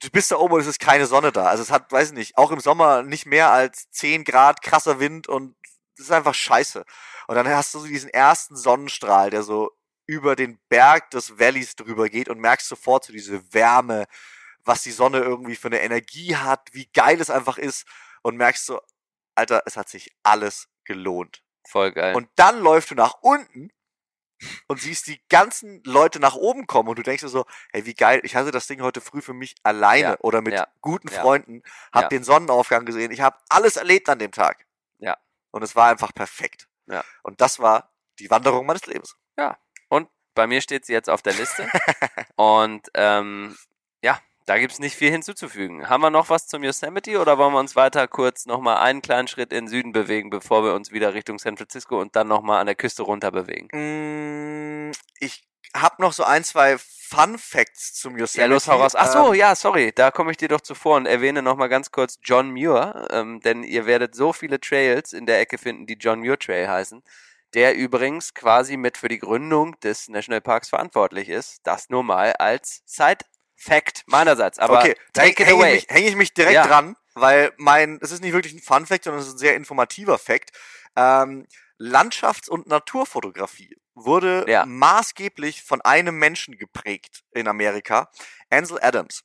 Du 0.00 0.10
bist 0.10 0.30
da 0.30 0.36
oben 0.36 0.54
und 0.54 0.60
es 0.60 0.66
ist 0.66 0.78
keine 0.78 1.06
Sonne 1.06 1.32
da. 1.32 1.46
Also 1.46 1.62
es 1.62 1.70
hat, 1.70 1.90
weiß 1.90 2.10
ich 2.10 2.14
nicht, 2.14 2.38
auch 2.38 2.52
im 2.52 2.60
Sommer 2.60 3.02
nicht 3.02 3.26
mehr 3.26 3.50
als 3.50 3.90
10 3.90 4.24
Grad, 4.24 4.62
krasser 4.62 5.00
Wind 5.00 5.26
und 5.26 5.56
es 5.98 6.06
ist 6.06 6.12
einfach 6.12 6.34
scheiße. 6.34 6.84
Und 7.26 7.34
dann 7.34 7.48
hast 7.48 7.74
du 7.74 7.80
so 7.80 7.86
diesen 7.86 8.10
ersten 8.10 8.56
Sonnenstrahl, 8.56 9.30
der 9.30 9.42
so 9.42 9.76
über 10.06 10.36
den 10.36 10.58
Berg 10.68 11.10
des 11.10 11.38
Valleys 11.38 11.76
drüber 11.76 12.08
geht 12.08 12.28
und 12.28 12.38
merkst 12.40 12.68
sofort 12.68 13.04
so 13.04 13.12
diese 13.12 13.52
Wärme, 13.52 14.06
was 14.64 14.82
die 14.82 14.90
Sonne 14.90 15.18
irgendwie 15.18 15.56
für 15.56 15.68
eine 15.68 15.80
Energie 15.80 16.36
hat, 16.36 16.68
wie 16.72 16.86
geil 16.92 17.20
es 17.20 17.30
einfach 17.30 17.58
ist 17.58 17.86
und 18.22 18.36
merkst 18.36 18.66
so, 18.66 18.80
Alter, 19.34 19.62
es 19.66 19.76
hat 19.76 19.88
sich 19.88 20.14
alles 20.22 20.68
gelohnt. 20.84 21.42
voll 21.66 21.92
geil. 21.92 22.14
Und 22.14 22.28
dann 22.36 22.60
läufst 22.60 22.90
du 22.90 22.94
nach 22.94 23.14
unten 23.20 23.70
und 24.68 24.80
siehst 24.80 25.06
die 25.06 25.20
ganzen 25.28 25.82
Leute 25.84 26.20
nach 26.20 26.34
oben 26.34 26.66
kommen 26.66 26.88
und 26.88 26.98
du 26.98 27.02
denkst 27.02 27.22
dir 27.22 27.28
so, 27.28 27.44
hey, 27.72 27.84
wie 27.86 27.94
geil, 27.94 28.20
ich 28.22 28.36
hatte 28.36 28.50
das 28.50 28.66
Ding 28.66 28.82
heute 28.82 29.00
früh 29.00 29.20
für 29.20 29.34
mich 29.34 29.56
alleine 29.62 30.00
Ja, 30.00 30.16
oder 30.20 30.40
mit 30.40 30.54
ja, 30.54 30.68
guten 30.80 31.08
ja, 31.08 31.20
Freunden, 31.20 31.62
hab 31.92 32.08
den 32.08 32.24
Sonnenaufgang 32.24 32.86
gesehen, 32.86 33.10
ich 33.10 33.20
habe 33.20 33.36
alles 33.48 33.76
erlebt 33.76 34.08
an 34.08 34.18
dem 34.18 34.32
Tag. 34.32 34.66
Ja. 34.98 35.16
Und 35.50 35.62
es 35.62 35.76
war 35.76 35.88
einfach 35.88 36.14
perfekt. 36.14 36.68
Ja. 36.86 37.04
Und 37.22 37.40
das 37.40 37.58
war 37.58 37.92
die 38.18 38.30
Wanderung 38.30 38.66
meines 38.66 38.86
Lebens. 38.86 39.16
Und 39.88 40.08
bei 40.34 40.46
mir 40.46 40.60
steht 40.60 40.84
sie 40.86 40.92
jetzt 40.92 41.10
auf 41.10 41.22
der 41.22 41.34
Liste. 41.34 41.68
und 42.36 42.88
ähm, 42.94 43.56
ja, 44.02 44.20
da 44.46 44.58
gibt's 44.58 44.78
nicht 44.78 44.96
viel 44.96 45.10
hinzuzufügen. 45.10 45.88
Haben 45.88 46.02
wir 46.02 46.10
noch 46.10 46.30
was 46.30 46.46
zum 46.46 46.64
Yosemite 46.64 47.20
oder 47.20 47.38
wollen 47.38 47.52
wir 47.52 47.60
uns 47.60 47.76
weiter 47.76 48.08
kurz 48.08 48.46
nochmal 48.46 48.78
einen 48.78 49.02
kleinen 49.02 49.28
Schritt 49.28 49.52
in 49.52 49.64
den 49.64 49.68
Süden 49.68 49.92
bewegen, 49.92 50.30
bevor 50.30 50.64
wir 50.64 50.74
uns 50.74 50.90
wieder 50.90 51.14
Richtung 51.14 51.38
San 51.38 51.56
Francisco 51.56 52.00
und 52.00 52.16
dann 52.16 52.28
nochmal 52.28 52.60
an 52.60 52.66
der 52.66 52.74
Küste 52.74 53.02
runter 53.02 53.30
bewegen? 53.30 53.68
Mm, 53.72 54.92
Ich 55.20 55.47
habe 55.74 56.00
noch 56.02 56.12
so 56.12 56.24
ein, 56.24 56.44
zwei 56.44 56.76
Fun 56.78 57.38
Facts 57.38 57.94
zum 57.94 58.18
Yosemite. 58.18 58.40
Ja, 58.42 58.46
los, 58.46 58.68
hau 58.68 58.76
raus. 58.80 58.94
Ach 58.94 59.10
so, 59.10 59.28
Ähm, 59.32 59.38
ja, 59.38 59.54
sorry, 59.54 59.92
da 59.94 60.10
komme 60.10 60.30
ich 60.30 60.36
dir 60.36 60.48
doch 60.48 60.60
zuvor 60.60 60.96
und 60.96 61.06
erwähne 61.06 61.40
nochmal 61.42 61.68
ganz 61.70 61.90
kurz 61.90 62.18
John 62.22 62.50
Muir, 62.50 63.08
ähm, 63.10 63.40
denn 63.40 63.62
ihr 63.62 63.86
werdet 63.86 64.14
so 64.14 64.32
viele 64.34 64.60
Trails 64.60 65.12
in 65.14 65.24
der 65.24 65.40
Ecke 65.40 65.56
finden, 65.56 65.86
die 65.86 65.94
John 65.94 66.20
Muir 66.20 66.38
Trail 66.38 66.68
heißen, 66.68 67.02
der 67.54 67.74
übrigens 67.76 68.34
quasi 68.34 68.76
mit 68.76 68.98
für 68.98 69.08
die 69.08 69.18
Gründung 69.18 69.80
des 69.80 70.08
Nationalparks 70.08 70.68
verantwortlich 70.68 71.30
ist. 71.30 71.60
Das 71.66 71.88
nur 71.88 72.02
mal 72.02 72.34
als 72.34 72.82
Side-Fact 72.84 74.02
meinerseits. 74.06 74.58
Aber 74.58 74.78
okay, 74.80 74.94
take 75.14 75.30
it 75.42 75.48
hänge 75.48 75.52
away. 75.62 75.74
ich, 75.76 75.88
mich- 75.88 75.96
häng 75.96 76.04
ich 76.04 76.16
mich 76.16 76.34
direkt 76.34 76.54
Ja. 76.54 76.66
dran, 76.66 76.94
weil 77.14 77.52
mein, 77.56 77.98
es 78.02 78.12
ist 78.12 78.20
nicht 78.22 78.34
wirklich 78.34 78.52
ein 78.52 78.60
Fun 78.60 78.84
Fact, 78.86 79.04
sondern 79.04 79.22
es 79.22 79.28
ist 79.28 79.34
ein 79.34 79.38
sehr 79.38 79.56
informativer 79.56 80.18
Fact. 80.18 80.50
Ähm, 80.94 81.46
Landschafts- 81.78 82.48
und 82.48 82.66
Naturfotografie 82.66 83.76
wurde 83.94 84.44
Ja. 84.48 84.66
maßgeblich 84.66 85.62
von 85.62 85.80
einem 85.82 86.16
Menschen 86.18 86.56
geprägt 86.56 87.24
in 87.32 87.48
Amerika, 87.48 88.10
Ansel 88.50 88.78
Adams. 88.82 89.22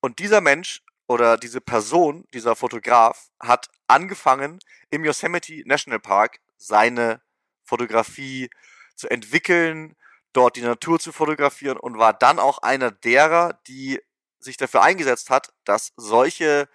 Und 0.00 0.18
dieser 0.18 0.40
Mensch 0.40 0.82
oder 1.06 1.36
diese 1.36 1.60
Person, 1.60 2.26
dieser 2.32 2.56
Fotograf, 2.56 3.28
hat 3.40 3.68
angefangen, 3.86 4.58
im 4.90 5.04
Yosemite 5.04 5.62
National 5.66 6.00
Park 6.00 6.40
seine 6.56 7.22
Fotografie 7.64 8.50
zu 8.96 9.08
entwickeln, 9.08 9.96
dort 10.32 10.56
die 10.56 10.62
Natur 10.62 10.98
zu 10.98 11.12
fotografieren 11.12 11.78
und 11.78 11.98
war 11.98 12.12
dann 12.12 12.38
auch 12.38 12.58
einer 12.58 12.90
derer, 12.90 13.60
die 13.66 14.00
sich 14.38 14.56
dafür 14.56 14.82
eingesetzt 14.82 15.30
hat, 15.30 15.52
dass 15.64 15.92
solche 15.96 16.68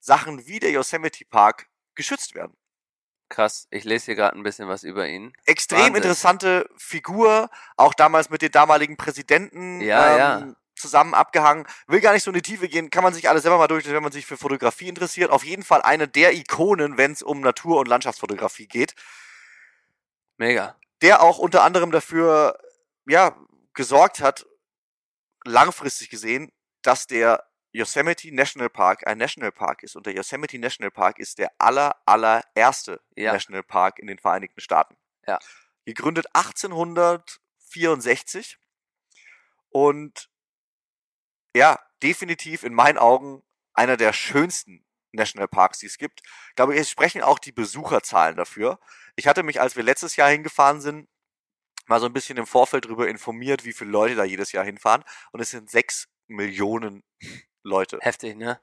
Sachen 0.00 0.46
wie 0.46 0.58
der 0.58 0.70
Yosemite 0.70 1.24
Park 1.24 1.68
geschützt 1.94 2.34
werden. 2.34 2.56
Krass, 3.28 3.66
ich 3.70 3.84
lese 3.84 4.06
hier 4.06 4.14
gerade 4.14 4.36
ein 4.36 4.42
bisschen 4.42 4.68
was 4.68 4.82
über 4.84 5.08
ihn. 5.08 5.32
Extrem 5.46 5.78
Wahnsinn. 5.78 5.96
interessante 5.96 6.68
Figur, 6.76 7.48
auch 7.76 7.94
damals 7.94 8.30
mit 8.30 8.42
den 8.42 8.52
damaligen 8.52 8.96
Präsidenten 8.96 9.80
Ja, 9.80 10.38
ähm, 10.38 10.56
zusammen 10.76 11.14
abgehangen. 11.14 11.66
Will 11.86 12.00
gar 12.00 12.12
nicht 12.12 12.22
so 12.22 12.30
in 12.30 12.34
die 12.34 12.42
Tiefe 12.42 12.68
gehen, 12.68 12.90
kann 12.90 13.02
man 13.02 13.14
sich 13.14 13.28
alles 13.28 13.42
selber 13.42 13.58
mal 13.58 13.66
durchlesen, 13.66 13.94
wenn 13.96 14.02
man 14.02 14.12
sich 14.12 14.26
für 14.26 14.36
Fotografie 14.36 14.88
interessiert. 14.88 15.30
Auf 15.30 15.44
jeden 15.44 15.62
Fall 15.62 15.82
eine 15.82 16.06
der 16.06 16.34
Ikonen, 16.34 16.96
wenn 16.98 17.12
es 17.12 17.22
um 17.22 17.40
Natur- 17.40 17.78
und 17.80 17.88
Landschaftsfotografie 17.88 18.68
geht. 18.68 18.94
Mega. 20.36 20.76
der 21.00 21.22
auch 21.22 21.38
unter 21.38 21.62
anderem 21.62 21.90
dafür 21.92 22.58
ja, 23.06 23.36
gesorgt 23.72 24.20
hat, 24.20 24.46
langfristig 25.44 26.10
gesehen, 26.10 26.50
dass 26.82 27.06
der 27.06 27.44
Yosemite 27.74 28.32
National 28.32 28.70
Park 28.70 29.06
ein 29.06 29.18
Nationalpark 29.18 29.82
ist. 29.82 29.96
Und 29.96 30.06
der 30.06 30.14
Yosemite 30.14 30.58
National 30.60 30.92
Park 30.92 31.18
ist 31.18 31.38
der 31.38 31.50
aller, 31.58 32.00
allererste 32.06 33.00
Ja. 33.16 33.32
Nationalpark 33.32 33.98
in 33.98 34.06
den 34.06 34.18
Vereinigten 34.18 34.60
Staaten. 34.60 34.96
Ja. 35.26 35.40
Gegründet 35.84 36.26
1864 36.34 38.58
und 39.70 40.30
ja, 41.54 41.80
definitiv 42.00 42.62
in 42.62 42.74
meinen 42.74 42.96
Augen 42.96 43.42
einer 43.72 43.96
der 43.96 44.12
schönsten 44.12 44.86
Nationalparks, 45.10 45.80
die 45.80 45.86
es 45.86 45.98
gibt. 45.98 46.22
Ich 46.50 46.54
glaube, 46.54 46.76
es 46.76 46.88
sprechen 46.88 47.22
auch 47.22 47.40
die 47.40 47.52
Besucherzahlen 47.52 48.36
dafür. 48.36 48.78
Ich 49.16 49.26
hatte 49.26 49.42
mich, 49.42 49.60
als 49.60 49.74
wir 49.74 49.82
letztes 49.82 50.14
Jahr 50.14 50.30
hingefahren 50.30 50.80
sind, 50.80 51.08
mal 51.86 51.98
so 51.98 52.06
ein 52.06 52.12
bisschen 52.12 52.38
im 52.38 52.46
Vorfeld 52.46 52.84
darüber 52.84 53.08
informiert, 53.08 53.64
wie 53.64 53.72
viele 53.72 53.90
Leute 53.90 54.14
da 54.14 54.22
jedes 54.22 54.52
Jahr 54.52 54.64
hinfahren. 54.64 55.02
Und 55.32 55.40
es 55.40 55.50
sind 55.50 55.70
sechs 55.70 56.06
Millionen 56.28 57.02
Leute. 57.64 57.98
Heftig, 58.00 58.36
ne? 58.36 58.60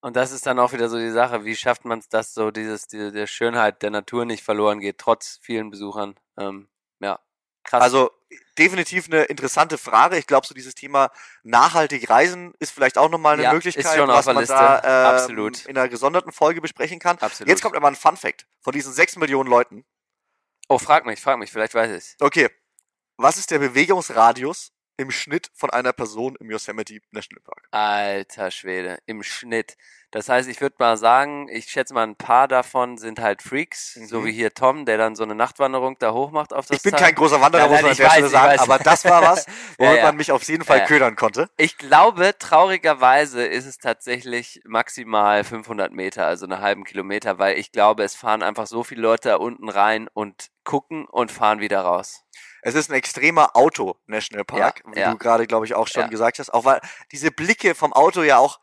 Und 0.00 0.14
das 0.16 0.30
ist 0.30 0.46
dann 0.46 0.58
auch 0.58 0.72
wieder 0.72 0.88
so 0.88 0.98
die 0.98 1.10
Sache, 1.10 1.44
wie 1.44 1.56
schafft 1.56 1.84
man 1.84 1.98
es, 1.98 2.08
dass 2.08 2.32
so 2.32 2.50
dieses, 2.50 2.86
diese, 2.86 3.12
der 3.12 3.26
Schönheit 3.26 3.82
der 3.82 3.90
Natur 3.90 4.24
nicht 4.24 4.44
verloren 4.44 4.78
geht, 4.80 4.98
trotz 4.98 5.38
vielen 5.42 5.70
Besuchern. 5.70 6.14
Ähm, 6.38 6.68
ja, 7.00 7.18
krass. 7.64 7.82
Also 7.82 8.10
definitiv 8.58 9.06
eine 9.06 9.24
interessante 9.24 9.78
Frage. 9.78 10.16
Ich 10.18 10.26
glaube, 10.26 10.46
so 10.46 10.54
dieses 10.54 10.74
Thema 10.74 11.10
nachhaltig 11.42 12.08
reisen 12.08 12.54
ist 12.60 12.70
vielleicht 12.72 12.98
auch 12.98 13.08
nochmal 13.08 13.34
eine 13.34 13.44
Ja, 13.44 13.52
Möglichkeit, 13.52 13.84
was 14.06 14.26
man 14.26 14.36
Liste. 14.38 14.54
da 14.54 14.78
ähm, 15.10 15.14
Absolut. 15.16 15.64
in 15.66 15.76
einer 15.76 15.88
gesonderten 15.88 16.30
Folge 16.32 16.60
besprechen 16.60 16.98
kann. 17.00 17.18
Absolut. 17.18 17.48
Jetzt 17.48 17.62
kommt 17.62 17.74
aber 17.76 17.88
ein 17.88 17.96
Fun 17.96 18.16
Fact. 18.16 18.46
Von 18.60 18.72
diesen 18.74 18.92
sechs 18.92 19.16
Millionen 19.16 19.48
Leuten. 19.50 19.84
oh, 20.68 20.78
frag 20.78 21.06
mich, 21.06 21.20
frag 21.20 21.38
mich, 21.38 21.50
vielleicht 21.50 21.74
weiß 21.74 21.90
ich 21.90 22.16
Okay. 22.20 22.48
Was 23.16 23.38
ist 23.38 23.50
der 23.50 23.58
Bewegungsradius 23.58 24.72
im 24.96 25.10
Schnitt 25.10 25.50
von 25.54 25.70
einer 25.70 25.92
Person 25.92 26.36
im 26.40 26.50
Yosemite 26.50 26.98
National 27.10 27.42
Park? 27.42 27.68
Alter 27.70 28.50
Schwede, 28.50 28.98
im 29.06 29.22
Schnitt. 29.22 29.76
Das 30.12 30.28
heißt, 30.28 30.48
ich 30.48 30.60
würde 30.60 30.76
mal 30.78 30.96
sagen, 30.96 31.48
ich 31.50 31.66
schätze 31.66 31.92
mal, 31.92 32.04
ein 32.06 32.14
paar 32.16 32.48
davon 32.48 32.96
sind 32.96 33.18
halt 33.20 33.42
Freaks, 33.42 33.94
so 33.94 34.20
Mhm. 34.20 34.24
wie 34.26 34.32
hier 34.32 34.54
Tom, 34.54 34.86
der 34.86 34.96
dann 34.96 35.16
so 35.16 35.24
eine 35.24 35.34
Nachtwanderung 35.34 35.96
da 35.98 36.12
hoch 36.12 36.30
macht 36.30 36.52
auf 36.54 36.66
das 36.66 36.78
Ich 36.78 36.82
bin 36.84 36.92
Tal. 36.92 37.00
kein 37.00 37.14
großer 37.16 37.40
Wanderer, 37.40 37.62
Nein, 37.68 37.70
muss 37.72 37.82
man 37.82 37.90
an 37.90 37.96
der 37.96 38.06
weiß, 38.06 38.12
Stelle 38.12 38.28
sagen, 38.28 38.52
weiß. 38.52 38.60
aber 38.60 38.78
das 38.78 39.04
war 39.04 39.22
was, 39.22 39.46
womit 39.78 39.96
ja. 39.96 40.02
man 40.04 40.16
mich 40.16 40.32
auf 40.32 40.42
jeden 40.44 40.64
Fall 40.64 40.78
Ja, 40.78 40.82
ja. 40.84 40.88
ködern 40.88 41.16
konnte. 41.16 41.50
Ich 41.58 41.76
glaube, 41.76 42.34
traurigerweise 42.38 43.44
ist 43.44 43.66
es 43.66 43.78
tatsächlich 43.78 44.60
maximal 44.64 45.44
500 45.44 45.92
Meter, 45.92 46.24
also 46.26 46.46
einen 46.46 46.60
halben 46.60 46.84
Kilometer, 46.84 47.38
weil 47.38 47.58
ich 47.58 47.72
glaube, 47.72 48.04
es 48.04 48.14
fahren 48.14 48.42
einfach 48.42 48.66
so 48.68 48.84
viele 48.84 49.02
Leute 49.02 49.30
da 49.30 49.36
unten 49.36 49.68
rein 49.68 50.08
und 50.14 50.48
gucken 50.64 51.04
und 51.06 51.30
fahren 51.32 51.60
wieder 51.60 51.80
raus. 51.80 52.22
Es 52.66 52.74
ist 52.74 52.90
ein 52.90 52.94
extremer 52.94 53.54
Auto-Nationalpark, 53.54 54.82
Ja, 54.86 54.94
wie 54.94 54.98
ja. 55.00 55.10
du 55.12 55.18
gerade, 55.18 55.46
glaube 55.46 55.66
ich, 55.66 55.74
auch 55.74 55.86
schon 55.86 56.02
Ja. 56.02 56.08
gesagt 56.08 56.40
hast. 56.40 56.52
Auch 56.52 56.64
weil 56.64 56.80
diese 57.12 57.30
Blicke 57.30 57.76
vom 57.76 57.92
Auto 57.92 58.22
ja 58.24 58.38
auch 58.38 58.58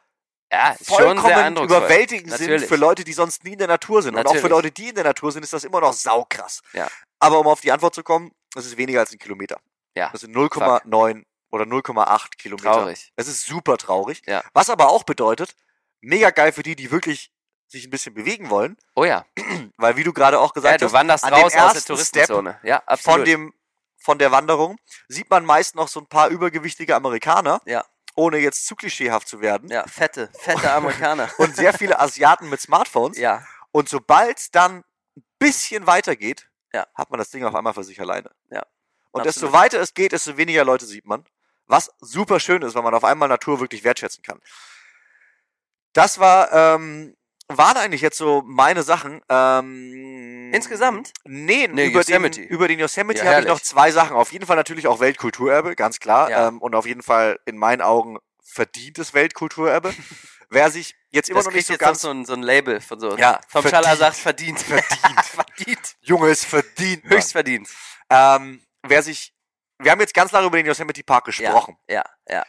Ja, 0.52 0.76
vollkommen 0.84 1.56
überwältigend 1.58 2.30
sind 2.32 2.42
Natürlich. 2.50 2.68
für 2.68 2.76
Leute, 2.76 3.04
die 3.06 3.14
sonst 3.14 3.44
nie 3.46 3.54
in 3.54 3.60
der 3.60 3.68
Natur 3.70 4.02
sind. 4.04 4.16
Und 4.16 4.20
auch 4.28 4.32
für 4.32 4.36
Natürlich. 4.36 4.52
Leute, 4.52 4.72
die 4.72 4.90
in 4.90 4.96
der 4.96 5.06
Natur 5.06 5.32
sind, 5.32 5.44
ist 5.44 5.54
das 5.54 5.64
immer 5.64 5.80
noch 5.80 5.94
saukrass. 5.94 6.62
Ja. 6.74 6.88
Aber 7.20 7.40
um 7.40 7.48
auf 7.48 7.62
die 7.62 7.72
Antwort 7.72 7.96
zu 7.96 8.04
kommen, 8.04 8.32
das 8.54 8.66
ist 8.66 8.76
weniger 8.78 9.00
als 9.00 9.12
ein 9.14 9.20
Kilometer. 9.20 9.58
Ja, 9.96 10.10
Das 10.12 10.22
sind 10.22 10.36
0,9 10.36 11.24
oder 11.50 11.66
0,8 11.66 12.38
Kilometer. 12.38 12.72
Traurig. 12.74 13.12
Es 13.16 13.28
ist 13.30 13.46
super 13.46 13.78
traurig. 13.78 14.22
Ja. 14.28 14.44
Was 14.54 14.70
aber 14.70 14.90
auch 14.90 15.04
bedeutet, 15.04 15.56
mega 16.02 16.30
geil 16.32 16.52
für 16.52 16.64
die, 16.64 16.76
die 16.76 16.92
wirklich 16.92 17.32
sich 17.70 17.86
ein 17.86 17.90
bisschen 17.90 18.14
bewegen 18.14 18.50
wollen. 18.50 18.76
Oh 18.96 19.06
ja, 19.06 19.26
Weil, 19.78 19.96
wie 19.96 20.04
du 20.04 20.12
gerade 20.14 20.40
auch 20.40 20.50
ja 20.50 20.54
gesagt 20.54 20.82
du 20.82 20.86
hast, 20.88 20.94
wanderst 20.94 21.24
an 21.24 21.34
dem 21.34 21.42
raus 21.44 21.56
aus 21.56 21.74
der 21.74 21.84
Touristenzone. 21.84 22.60
Ja, 22.64 22.84
absolut. 22.86 23.18
von 23.20 23.26
dem 23.26 23.54
von 24.04 24.20
der 24.20 24.32
Wanderung 24.32 24.78
sieht 25.08 25.30
man 25.30 25.46
meist 25.46 25.76
noch 25.76 25.88
so 25.88 26.02
ein 26.02 26.08
paar 26.08 26.28
übergewichtige 26.28 26.96
Amerikaner, 26.96 27.62
Ja. 27.66 27.86
ohne 28.16 28.38
jetzt 28.38 28.68
zu 28.68 28.76
klischeehaft 28.76 29.28
zu 29.28 29.40
werden. 29.42 29.70
ja, 29.70 29.88
fette, 29.88 30.30
fette 30.40 30.72
Amerikaner. 30.74 31.30
Und 31.38 31.56
sehr 31.56 31.74
viele 31.74 32.00
Asiaten 32.00 32.50
mit 32.50 32.60
Smartphones. 32.60 33.18
ja, 33.18 33.46
Und 33.72 33.88
sobald 33.88 34.38
es 34.40 34.52
dann 34.52 34.84
ein 35.16 35.24
bisschen 35.40 35.88
weitergeht, 35.88 36.50
Ja. 36.74 36.86
hat 36.96 37.10
man 37.12 37.18
das 37.18 37.30
Ding 37.30 37.46
auf 37.46 37.56
einmal 37.56 37.74
für 37.74 37.84
sich 37.84 38.00
alleine. 38.02 38.30
Ja. 38.50 38.64
Und 39.12 39.22
Absolut. 39.22 39.26
desto 39.28 39.54
weiter 39.54 39.80
es 39.80 39.94
geht, 39.94 40.12
desto 40.12 40.36
weniger 40.38 40.66
Leute 40.66 40.86
sieht 40.86 41.06
man. 41.06 41.26
Was 41.68 41.92
super 42.02 42.40
schön 42.42 42.62
ist, 42.62 42.76
weil 42.76 42.84
man 42.84 42.94
auf 42.94 43.04
einmal 43.06 43.30
Natur 43.30 43.60
wirklich 43.62 43.84
wertschätzen 43.86 44.22
kann. 44.22 44.42
Das 45.94 46.20
war, 46.20 46.52
ähm, 46.52 47.16
waren 47.50 47.78
eigentlich 47.78 48.02
jetzt 48.02 48.18
so 48.18 48.44
meine 48.46 48.84
Sachen. 48.84 49.22
Ähm, 49.30 50.52
Insgesamt? 50.54 51.12
Nee, 51.26 51.68
Nee, 51.68 51.88
über, 51.88 52.00
Yosemite. 52.00 52.42
Den, 52.42 52.50
über 52.50 52.68
den 52.68 52.80
Yosemite 52.80 53.24
Ja, 53.24 53.32
habe 53.32 53.42
ich 53.42 53.48
noch 53.48 53.60
zwei 53.60 53.92
Sachen. 53.92 54.16
Auf 54.16 54.32
jeden 54.32 54.46
Fall 54.46 54.56
natürlich 54.56 54.88
auch 54.88 55.00
Weltkulturerbe, 55.00 55.76
ganz 55.76 56.00
klar. 56.00 56.30
Ja. 56.30 56.48
Ähm, 56.48 56.62
und 56.62 56.76
auf 56.76 56.86
jeden 56.86 57.02
Fall 57.02 57.40
in 57.46 57.58
meinen 57.58 57.82
Augen 57.82 58.18
verdientes 58.44 59.14
Weltkulturerbe. 59.14 59.94
Wer 60.50 60.70
sich 60.70 60.96
jetzt 61.10 61.30
immer 61.30 61.40
das 61.40 61.46
noch 61.48 61.54
nicht 61.54 61.66
so 61.66 61.74
jetzt 61.74 61.80
ganz 61.80 62.02
so 62.02 62.12
ein, 62.12 62.26
so 62.26 62.34
ein 62.34 62.44
Label 62.44 62.80
von 62.80 63.00
so. 63.00 63.18
Ja, 63.18 63.40
vom 63.48 63.64
verdient. 63.64 63.72
Schaller 63.72 63.98
sagt 63.98 64.16
verdient. 64.18 64.60
Verdient. 64.62 65.26
verdient. 65.26 65.96
Junges 66.02 66.46
verdient. 66.46 67.04
Mann. 67.06 67.14
Höchst 67.14 67.32
verdient. 67.32 67.68
Ähm, 68.10 68.64
wer 68.84 69.02
sich, 69.02 69.34
wir 69.80 69.90
haben 69.92 70.00
jetzt 70.02 70.14
ganz 70.14 70.32
lange 70.32 70.46
über 70.48 70.58
den 70.58 70.68
Yosemite 70.68 71.04
Park 71.04 71.26
gesprochen, 71.26 71.78
Ja, 71.90 72.04
ja. 72.30 72.46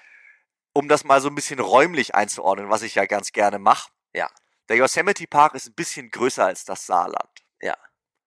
um 0.75 0.89
das 0.89 1.05
mal 1.05 1.23
so 1.23 1.29
ein 1.29 1.35
bisschen 1.35 1.59
räumlich 1.61 2.15
einzuordnen, 2.15 2.69
was 2.69 2.83
ich 2.83 2.95
ja 2.97 3.07
ganz 3.07 3.33
gerne 3.33 3.59
mache. 3.59 3.91
Ja. 4.13 4.29
Der 4.69 4.77
Yosemite 4.77 5.27
Park 5.27 5.55
ist 5.55 5.67
ein 5.69 5.75
bisschen 5.75 6.11
größer 6.11 6.45
als 6.47 6.65
das 6.65 6.87
Saarland. 6.87 7.31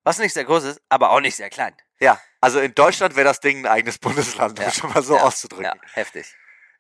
Was 0.04 0.20
nicht 0.20 0.34
sehr 0.34 0.46
groß 0.46 0.64
ist, 0.64 0.82
aber 0.88 1.10
auch 1.10 1.20
nicht 1.20 1.36
sehr 1.36 1.50
klein. 1.50 1.76
Ja, 2.00 2.18
also 2.40 2.62
in 2.62 2.74
Deutschland 2.74 3.18
wäre 3.18 3.26
das 3.26 3.42
Ding 3.42 3.60
ein 3.60 3.66
eigenes 3.66 3.98
Bundesland, 4.40 4.58
um 4.58 4.64
Ja. 4.64 4.70
es 4.70 4.78
schon 4.78 4.90
mal 4.94 5.04
so 5.04 5.18
ja, 5.18 5.24
auszudrücken. 5.24 5.66
Ja, 5.66 5.74
heftig. 5.96 6.34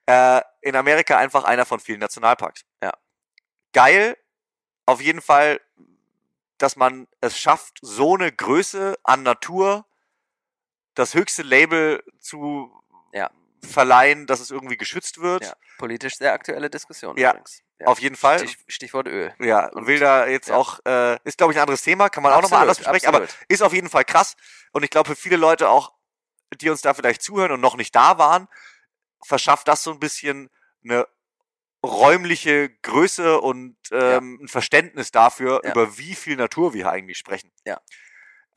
Äh, 0.06 0.40
in 0.62 0.78
Amerika 0.78 1.18
einfach 1.18 1.44
einer 1.44 1.66
von 1.66 1.82
vielen 1.82 2.00
Nationalparks. 2.00 2.62
Ja. 2.82 2.94
Geil, 3.74 4.16
auf 4.86 5.02
jeden 5.02 5.22
Fall, 5.22 5.60
dass 6.58 6.78
man 6.78 7.06
es 7.20 7.38
schafft, 7.38 7.80
so 7.82 8.16
eine 8.16 8.32
Größe 8.32 8.96
an 9.04 9.24
Natur, 9.24 9.86
das 10.96 11.14
höchste 11.14 11.44
Label 11.44 12.02
zu 12.22 12.72
Ja. 13.12 13.30
verleihen, 13.62 14.26
dass 14.26 14.40
es 14.40 14.52
irgendwie 14.52 14.78
geschützt 14.78 15.20
wird. 15.20 15.44
Ja. 15.44 15.54
Politisch 15.80 16.16
sehr 16.16 16.32
aktuelle 16.32 16.70
Diskussion 16.70 17.18
Ja, 17.18 17.32
übrigens. 17.32 17.62
Ja. 17.80 17.88
Auf 17.88 18.00
jeden 18.00 18.16
Fall. 18.16 18.40
Stich, 18.40 18.58
Stichwort 18.68 19.08
Öl. 19.08 19.34
Ja, 19.40 19.68
Und- 19.70 19.86
will 19.88 20.00
da 20.00 20.26
jetzt 20.28 20.50
ja. 20.50 20.56
auch, 20.56 20.80
äh, 20.86 21.18
ist 21.26 21.38
glaube 21.38 21.54
ich 21.54 21.60
ein 21.60 21.62
anderes 21.62 21.84
Thema, 21.84 22.10
kann 22.10 22.24
man 22.24 22.34
auch 22.34 22.42
nochmal 22.42 22.62
anders 22.62 22.80
Absolut, 22.80 22.94
besprechen, 22.94 23.16
aber 23.16 23.24
absolut. 23.26 23.46
ist 23.52 23.62
auf 23.62 23.74
jeden 23.74 23.90
Fall 23.90 24.04
krass. 24.04 24.36
Und 24.72 24.84
ich 24.84 24.90
glaube 24.90 25.10
für 25.10 25.16
viele 25.16 25.38
Leute 25.38 25.70
auch, 25.70 25.94
die 26.62 26.70
uns 26.70 26.82
da 26.82 26.94
vielleicht 26.96 27.22
zuhören 27.22 27.52
und 27.52 27.62
noch 27.62 27.76
nicht 27.76 27.96
da 27.96 28.18
waren, 28.18 28.48
verschafft 29.24 29.68
das 29.68 29.84
so 29.84 29.92
ein 29.92 30.00
bisschen 30.00 30.50
eine 30.84 31.08
räumliche 31.86 32.70
Größe 32.82 33.40
und 33.40 33.78
ähm, 33.92 34.40
ein 34.42 34.48
Verständnis 34.48 35.12
dafür, 35.12 35.62
Ja. 35.64 35.72
über 35.72 35.98
wie 35.98 36.16
viel 36.16 36.36
Natur 36.36 36.74
wir 36.74 36.84
hier 36.86 36.92
eigentlich 36.92 37.18
sprechen. 37.18 37.52
Ja. 37.66 37.80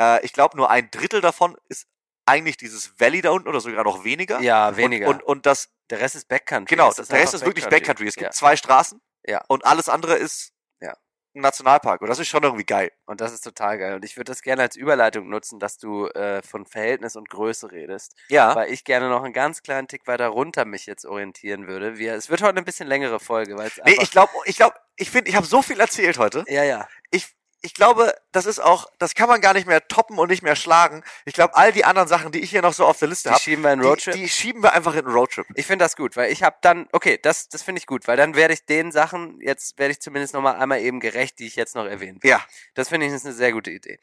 Äh, 0.00 0.24
ich 0.24 0.32
glaube, 0.32 0.56
nur 0.56 0.70
ein 0.70 0.90
Drittel 0.90 1.20
davon 1.20 1.56
ist 1.68 1.86
eigentlich 2.26 2.56
dieses 2.56 2.98
Valley 2.98 3.20
da 3.20 3.30
unten 3.30 3.48
oder 3.48 3.60
sogar 3.60 3.84
noch 3.84 4.04
weniger. 4.04 4.40
Ja, 4.40 4.76
weniger. 4.76 5.08
Und, 5.08 5.16
und, 5.16 5.22
und 5.24 5.46
das, 5.46 5.68
der 5.90 6.00
Rest 6.00 6.14
ist 6.14 6.28
Backcountry. 6.28 6.74
genau, 6.74 6.88
Es 6.90 6.96
der 6.96 7.18
Rest 7.18 7.34
ist 7.34 7.44
wirklich 7.44 7.68
Backcountry. 7.68 8.06
Es 8.06 8.14
gibt 8.14 8.26
Ja. 8.26 8.30
zwei 8.30 8.56
Straßen 8.56 9.00
Ja. 9.26 9.42
und 9.48 9.64
alles 9.64 9.88
andere 9.88 10.14
ist 10.16 10.52
Ja. 10.80 10.94
ein 11.34 11.42
Nationalpark. 11.42 12.00
Und 12.02 12.08
das 12.08 12.18
ist 12.18 12.28
schon 12.28 12.42
irgendwie 12.42 12.64
geil. 12.64 12.90
Und 13.06 13.20
das 13.20 13.32
ist 13.32 13.42
total 13.42 13.78
geil. 13.78 13.94
Und 13.94 14.04
ich 14.04 14.16
würde 14.16 14.30
das 14.32 14.42
gerne 14.42 14.62
als 14.62 14.76
Überleitung 14.76 15.28
nutzen, 15.28 15.58
dass 15.60 15.78
du 15.78 16.06
äh, 16.08 16.42
von 16.42 16.66
Verhältnis 16.66 17.16
und 17.16 17.28
Größe 17.30 17.70
redest. 17.70 18.14
Ja. 18.28 18.54
Weil 18.56 18.72
ich 18.72 18.84
gerne 18.84 19.08
noch 19.08 19.22
einen 19.22 19.32
ganz 19.34 19.62
kleinen 19.62 19.86
Tick 19.88 20.06
weiter 20.06 20.28
runter 20.28 20.64
mich 20.64 20.86
jetzt 20.86 21.04
orientieren 21.06 21.66
würde. 21.68 21.98
Wir, 21.98 22.14
es 22.14 22.30
wird 22.30 22.40
heute 22.42 22.50
eine 22.50 22.62
bisschen 22.62 22.88
längere 22.88 23.20
Folge, 23.20 23.56
weil 23.56 23.68
es 23.68 23.80
Nee, 23.84 23.96
ich 24.00 24.10
glaube, 24.10 24.32
ich 24.44 24.56
glaube, 24.56 24.74
ich 24.96 25.10
finde, 25.10 25.30
ich 25.30 25.36
habe 25.36 25.46
so 25.46 25.62
viel 25.62 25.78
erzählt 25.80 26.18
heute. 26.18 26.44
ja, 26.48 26.64
ja. 26.64 26.88
Ich, 27.10 27.28
ich 27.62 27.74
glaube, 27.74 28.14
das 28.32 28.46
ist 28.46 28.58
auch, 28.58 28.86
das 28.98 29.14
kann 29.14 29.28
man 29.28 29.40
gar 29.40 29.52
nicht 29.52 29.66
mehr 29.66 29.86
toppen 29.86 30.18
und 30.18 30.30
nicht 30.30 30.42
mehr 30.42 30.56
schlagen. 30.56 31.02
Ich 31.24 31.34
glaube, 31.34 31.54
all 31.56 31.72
die 31.72 31.84
anderen 31.84 32.08
Sachen, 32.08 32.32
die 32.32 32.40
ich 32.40 32.50
hier 32.50 32.62
noch 32.62 32.72
so 32.72 32.86
auf 32.86 32.98
der 32.98 33.08
Liste 33.08 33.28
Die 33.28 33.32
habe, 33.34 33.42
schieben 33.42 33.62
wir 33.62 33.72
in 33.72 33.80
die, 33.80 33.86
Roadtrip. 33.86 34.14
die 34.14 34.28
schieben 34.28 34.62
wir 34.62 34.72
einfach 34.72 34.94
in 34.94 35.04
einen 35.04 35.14
Roadtrip. 35.14 35.46
Ich 35.54 35.66
finde 35.66 35.84
das 35.84 35.96
gut, 35.96 36.16
weil 36.16 36.32
ich 36.32 36.42
habe 36.42 36.56
dann, 36.62 36.88
okay, 36.92 37.18
das, 37.22 37.48
das 37.48 37.62
finde 37.62 37.80
ich 37.80 37.86
gut, 37.86 38.08
weil 38.08 38.16
dann 38.16 38.34
werde 38.34 38.54
ich 38.54 38.64
den 38.64 38.92
Sachen, 38.92 39.40
jetzt 39.40 39.78
werde 39.78 39.92
ich 39.92 40.00
zumindest 40.00 40.34
nochmal 40.34 40.56
einmal 40.56 40.80
eben 40.80 41.00
gerecht, 41.00 41.38
die 41.38 41.46
ich 41.46 41.56
jetzt 41.56 41.74
noch 41.74 41.84
erwähnt. 41.84 42.24
Ja. 42.24 42.44
Das 42.74 42.88
finde 42.88 43.06
ich 43.06 43.12
ist 43.12 43.26
eine 43.26 43.34
sehr 43.34 43.52
gute 43.52 43.70
Idee. 43.70 43.98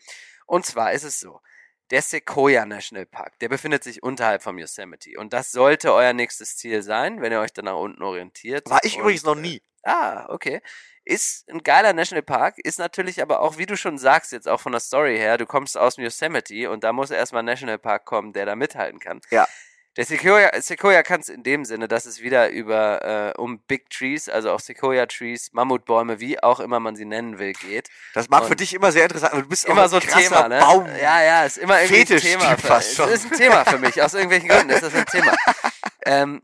Und 0.45 0.65
zwar 0.65 0.93
ist 0.93 1.03
es 1.03 1.19
so, 1.19 1.41
der 1.89 2.01
Sequoia 2.01 2.65
National 2.65 3.05
Park, 3.05 3.39
der 3.39 3.49
befindet 3.49 3.83
sich 3.83 4.03
unterhalb 4.03 4.43
vom 4.43 4.57
Yosemite. 4.57 5.17
Und 5.17 5.33
das 5.33 5.51
sollte 5.51 5.93
euer 5.93 6.13
nächstes 6.13 6.57
Ziel 6.57 6.83
sein, 6.83 7.21
wenn 7.21 7.31
ihr 7.31 7.39
euch 7.39 7.53
dann 7.53 7.65
nach 7.65 7.77
unten 7.77 8.03
orientiert. 8.03 8.69
War 8.69 8.79
ich 8.83 8.97
übrigens 8.97 9.23
noch 9.23 9.37
äh, 9.37 9.41
nie. 9.41 9.61
Ah, 9.83 10.25
okay. 10.29 10.61
Ist 11.07 11.49
ein 11.49 11.63
geiler 11.63 11.93
Nationalpark, 11.93 12.57
ist 12.57 12.79
natürlich 12.79 13.21
aber 13.21 13.39
auch, 13.39 13.57
wie 13.57 13.65
du 13.65 13.77
schon 13.77 13.97
sagst, 13.97 14.33
jetzt 14.33 14.45
auch 14.45 14.59
von 14.59 14.73
der 14.73 14.81
Story 14.81 15.15
her, 15.17 15.37
du 15.37 15.45
kommst 15.45 15.77
aus 15.77 15.95
dem 15.95 16.03
Yosemite 16.03 16.69
und 16.69 16.83
da 16.83 16.91
muss 16.91 17.11
erstmal 17.11 17.43
ein 17.43 17.45
Nationalpark 17.45 18.03
kommen, 18.03 18.33
der 18.33 18.45
da 18.45 18.57
mithalten 18.57 18.99
kann. 18.99 19.21
Ja. 19.29 19.47
Der 19.95 20.03
Sequoia, 20.03 20.51
Sequoia 20.61 21.03
kann 21.03 21.21
es 21.21 21.29
in 21.29 21.43
dem 21.43 21.63
Sinne, 21.63 21.87
dass 21.87 22.05
es 22.05 22.21
wieder 22.21 22.49
über 22.49 23.33
äh, 23.37 23.39
um 23.39 23.59
Big 23.59 23.89
Trees, 23.89 24.27
also 24.27 24.51
auch 24.51 24.59
Sequoia 24.59 25.05
Trees, 25.05 25.53
Mammutbäume, 25.53 26.19
wie 26.19 26.43
auch 26.43 26.59
immer 26.59 26.81
man 26.81 26.97
sie 26.97 27.05
nennen 27.05 27.39
will, 27.39 27.53
geht. 27.53 27.87
Das 28.13 28.27
für 28.27 28.35
Und- 28.35 28.59
dich 28.59 28.73
immer 28.73 28.91
sehr 28.91 29.03
interessant. 29.03 29.33
Du 29.33 29.47
bist 29.47 29.65
auch 29.65 29.71
Immer 29.71 29.83
ein 29.83 29.89
so 29.89 29.95
ein 29.95 30.01
Thema, 30.01 30.49
ne? 30.49 30.59
Baum. 30.59 30.87
Ja, 31.01 31.23
ja, 31.23 31.45
ist 31.45 31.57
immer 31.57 31.81
irgendwie 31.81 32.13
ein 32.13 32.19
Thema. 32.19 32.57
Für, 32.57 32.67
fast 32.67 32.95
schon. 32.95 33.07
Es 33.07 33.23
ist 33.23 33.31
ein 33.31 33.37
Thema 33.37 33.63
für 33.63 33.77
mich, 33.77 34.01
aus 34.03 34.13
irgendwelchen 34.13 34.49
Gründen 34.49 34.71
ist 34.71 34.83
das 34.83 34.93
ein 34.93 35.05
Thema. 35.05 35.33
ähm, 36.05 36.41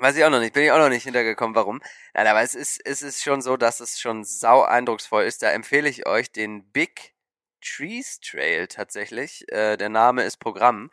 weiß 0.00 0.16
ich 0.16 0.24
auch 0.24 0.30
noch 0.30 0.40
nicht, 0.40 0.52
bin 0.54 0.64
ich 0.64 0.70
auch 0.72 0.78
noch 0.78 0.88
nicht 0.88 1.04
hintergekommen, 1.04 1.54
warum. 1.54 1.80
Nein, 2.14 2.26
aber 2.26 2.42
es 2.42 2.54
ist, 2.54 2.80
es 2.84 3.02
ist 3.02 3.22
schon 3.22 3.42
so, 3.42 3.56
dass 3.56 3.80
es 3.80 4.00
schon 4.00 4.24
sau 4.24 4.62
eindrucksvoll 4.62 5.24
ist. 5.24 5.42
Da 5.42 5.50
empfehle 5.50 5.88
ich 5.88 6.06
euch 6.06 6.30
den 6.32 6.70
Big 6.72 7.14
Trees 7.62 8.20
Trail 8.20 8.66
tatsächlich. 8.68 9.44
Äh, 9.52 9.76
der 9.76 9.88
Name 9.88 10.22
ist 10.24 10.38
Programm. 10.38 10.90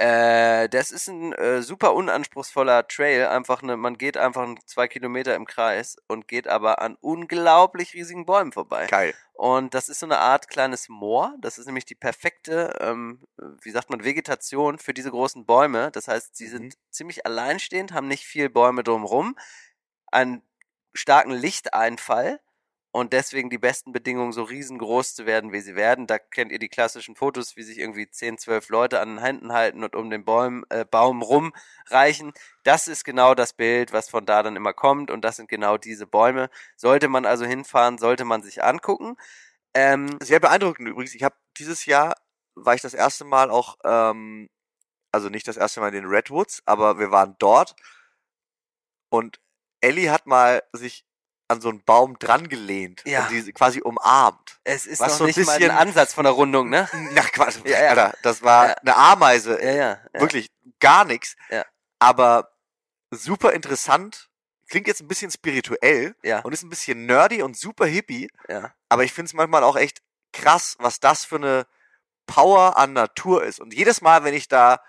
Äh, 0.00 0.70
das 0.70 0.92
ist 0.92 1.08
ein 1.08 1.34
äh, 1.34 1.60
super 1.60 1.92
unanspruchsvoller 1.92 2.88
Trail. 2.88 3.26
Einfach 3.26 3.62
eine, 3.62 3.76
man 3.76 3.98
geht 3.98 4.16
einfach 4.16 4.48
zwei 4.64 4.88
Kilometer 4.88 5.34
im 5.34 5.44
Kreis 5.44 5.98
und 6.08 6.26
geht 6.26 6.48
aber 6.48 6.80
an 6.80 6.96
unglaublich 7.02 7.92
riesigen 7.92 8.24
Bäumen 8.24 8.50
vorbei. 8.50 8.86
Geil. 8.86 9.12
Und 9.34 9.74
das 9.74 9.90
ist 9.90 10.00
so 10.00 10.06
eine 10.06 10.16
Art 10.16 10.48
kleines 10.48 10.88
Moor. 10.88 11.34
Das 11.40 11.58
ist 11.58 11.66
nämlich 11.66 11.84
die 11.84 11.94
perfekte, 11.94 12.74
ähm, 12.80 13.22
wie 13.60 13.70
sagt 13.72 13.90
man, 13.90 14.02
Vegetation 14.02 14.78
für 14.78 14.94
diese 14.94 15.10
großen 15.10 15.44
Bäume. 15.44 15.90
Das 15.90 16.08
heißt, 16.08 16.34
sie 16.34 16.46
sind 16.46 16.62
Mhm. 16.64 16.72
ziemlich 16.90 17.26
alleinstehend, 17.26 17.92
haben 17.92 18.08
nicht 18.08 18.24
viel 18.24 18.48
Bäume 18.48 18.82
drumherum, 18.82 19.36
einen 20.10 20.42
starken 20.94 21.32
Lichteinfall 21.32 22.40
und 22.92 23.12
deswegen 23.12 23.50
die 23.50 23.58
besten 23.58 23.92
Bedingungen, 23.92 24.32
so 24.32 24.42
riesengroß 24.42 25.14
zu 25.14 25.24
werden, 25.24 25.52
wie 25.52 25.60
sie 25.60 25.76
werden. 25.76 26.06
Da 26.08 26.18
kennt 26.18 26.50
ihr 26.50 26.58
die 26.58 26.68
klassischen 26.68 27.14
Fotos, 27.14 27.56
wie 27.56 27.62
sich 27.62 27.78
irgendwie 27.78 28.10
10, 28.10 28.38
12 28.38 28.68
Leute 28.68 29.00
an 29.00 29.10
den 29.10 29.18
Händen 29.18 29.52
halten 29.52 29.84
und 29.84 29.94
um 29.94 30.10
den 30.10 30.24
Baum, 30.24 30.64
äh, 30.70 30.84
Baum 30.84 31.22
rumreichen. 31.22 32.32
Das 32.64 32.88
ist 32.88 33.04
genau 33.04 33.34
das 33.34 33.52
Bild, 33.52 33.92
was 33.92 34.08
von 34.10 34.26
da 34.26 34.42
dann 34.42 34.56
immer 34.56 34.72
kommt 34.72 35.10
und 35.10 35.24
das 35.24 35.36
sind 35.36 35.48
genau 35.48 35.78
diese 35.78 36.06
Bäume. 36.06 36.50
Sollte 36.76 37.08
man 37.08 37.26
also 37.26 37.44
hinfahren, 37.44 37.98
sollte 37.98 38.24
man 38.24 38.42
sich 38.42 38.64
angucken. 38.64 39.16
Ähm, 39.74 40.18
Sehr 40.22 40.40
beeindruckend 40.40 40.88
übrigens. 40.88 41.14
Ich 41.14 41.22
habe 41.22 41.36
dieses 41.58 41.86
Jahr, 41.86 42.16
war 42.56 42.74
ich 42.74 42.82
das 42.82 42.94
erste 42.94 43.24
Mal 43.24 43.50
auch, 43.50 43.76
ähm, 43.84 44.48
also 45.12 45.28
nicht 45.28 45.46
das 45.48 45.56
erste 45.56 45.80
Mal 45.80 45.88
in 45.88 45.94
den 46.02 46.06
Redwoods, 46.06 46.62
aber 46.66 46.98
wir 46.98 47.10
waren 47.12 47.36
dort 47.38 47.76
und 49.10 49.40
Ellie 49.80 50.10
hat 50.10 50.26
mal 50.26 50.62
sich 50.72 51.04
an 51.50 51.60
so 51.60 51.68
einen 51.68 51.82
Baum 51.84 52.18
dran 52.18 52.48
gelehnt 52.48 53.02
Ja. 53.04 53.26
und 53.26 53.30
die 53.30 53.52
quasi 53.52 53.80
umarmt. 53.82 54.58
es 54.64 54.86
ist 54.86 55.00
Was 55.00 55.08
noch 55.12 55.18
so 55.18 55.24
ein 55.24 55.26
nicht 55.28 55.36
mal 55.38 55.52
ein 55.54 55.58
bisschen- 55.58 55.70
Ansatz 55.76 56.14
von 56.14 56.24
der 56.24 56.32
Rundung, 56.32 56.68
ne? 56.70 56.88
Na 57.12 57.22
Quatsch, 57.22 57.58
Ja, 57.64 57.82
ja. 57.82 57.88
Alter, 57.90 58.14
das 58.22 58.42
war 58.42 58.68
Ja. 58.68 58.74
eine 58.74 58.96
Ameise. 58.96 59.62
Ja, 59.62 59.70
ja. 59.72 59.98
ja. 60.14 60.20
Wirklich 60.20 60.48
gar 60.80 61.04
nichts. 61.04 61.36
Ja. 61.50 61.64
Aber 61.98 62.50
super 63.10 63.52
interessant. 63.52 64.28
Klingt 64.68 64.86
jetzt 64.86 65.00
ein 65.02 65.08
bisschen 65.08 65.30
spirituell 65.32 66.14
Ja, 66.22 66.38
und 66.40 66.52
ist 66.52 66.62
ein 66.62 66.70
bisschen 66.70 67.04
nerdy 67.06 67.42
und 67.42 67.56
super 67.56 67.86
hippie. 67.86 68.28
ja. 68.48 68.72
Aber 68.88 69.04
ich 69.04 69.12
finde 69.12 69.26
es 69.26 69.34
manchmal 69.34 69.64
auch 69.64 69.76
echt 69.76 70.00
krass, 70.32 70.76
was 70.78 71.00
das 71.00 71.24
für 71.24 71.36
eine 71.36 71.66
Power 72.26 72.76
an 72.76 72.92
Natur 72.92 73.42
ist. 73.44 73.58
Und 73.60 73.74
jedes 73.74 74.00
Mal, 74.00 74.22
wenn 74.22 74.34
ich 74.34 74.46
da 74.46 74.80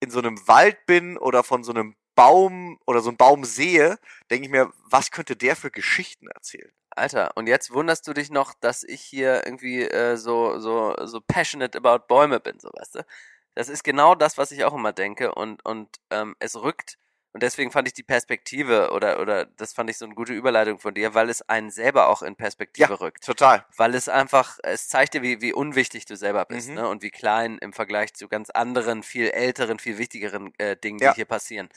in 0.00 0.10
so 0.10 0.20
einem 0.20 0.46
Wald 0.46 0.86
bin 0.86 1.16
oder 1.18 1.42
von 1.42 1.64
so 1.64 1.72
einem 1.72 1.96
Baum 2.14 2.78
oder 2.86 3.00
so 3.00 3.10
einen 3.10 3.16
Baum 3.16 3.44
sehe, 3.44 3.98
denke 4.30 4.46
ich 4.46 4.50
mir, 4.50 4.72
was 4.84 5.10
könnte 5.10 5.36
der 5.36 5.56
für 5.56 5.70
Geschichten 5.70 6.28
erzählen? 6.28 6.72
Alter, 6.90 7.32
und 7.36 7.48
jetzt 7.48 7.72
wunderst 7.72 8.06
du 8.06 8.12
dich 8.12 8.30
noch, 8.30 8.54
dass 8.54 8.84
ich 8.84 9.00
hier 9.00 9.44
irgendwie 9.46 9.82
äh, 9.82 10.16
so, 10.16 10.58
so, 10.60 10.94
so 11.06 11.20
passionate 11.20 11.76
about 11.76 12.06
Bäume 12.06 12.38
bin, 12.40 12.60
so 12.60 12.68
weißt 12.72 12.96
du? 12.96 13.06
Das 13.54 13.68
ist 13.68 13.84
genau 13.84 14.14
das, 14.14 14.38
was 14.38 14.52
ich 14.52 14.64
auch 14.64 14.74
immer 14.74 14.92
denke 14.92 15.34
und, 15.34 15.64
und 15.64 15.88
ähm, 16.10 16.36
es 16.38 16.56
rückt, 16.56 16.98
und 17.34 17.42
deswegen 17.42 17.72
fand 17.72 17.88
ich 17.88 17.94
die 17.94 18.04
Perspektive 18.04 18.90
oder, 18.92 19.18
oder 19.20 19.44
das 19.44 19.72
fand 19.72 19.90
ich 19.90 19.98
so 19.98 20.04
eine 20.04 20.14
gute 20.14 20.32
Überleitung 20.32 20.78
von 20.78 20.94
dir, 20.94 21.14
weil 21.14 21.28
es 21.28 21.42
einen 21.48 21.70
selber 21.70 22.08
auch 22.08 22.22
in 22.22 22.36
Perspektive 22.36 23.00
rückt. 23.00 23.24
Total. 23.24 23.66
Weil 23.76 23.96
es 23.96 24.08
einfach, 24.08 24.58
es 24.62 24.88
zeigt 24.88 25.14
dir, 25.14 25.22
wie, 25.22 25.40
wie 25.40 25.52
unwichtig 25.52 26.06
du 26.06 26.16
selber 26.16 26.44
bist, 26.44 26.68
Mhm. 26.68 26.74
ne? 26.76 26.88
Und 26.88 27.02
wie 27.02 27.10
klein 27.10 27.58
im 27.58 27.72
Vergleich 27.72 28.14
zu 28.14 28.28
ganz 28.28 28.50
anderen, 28.50 29.02
viel 29.02 29.30
älteren, 29.30 29.80
viel 29.80 29.98
wichtigeren 29.98 30.52
äh, 30.58 30.76
Dingen, 30.76 31.00
Ja. 31.00 31.10
die 31.10 31.16
hier 31.16 31.24
passieren. 31.24 31.68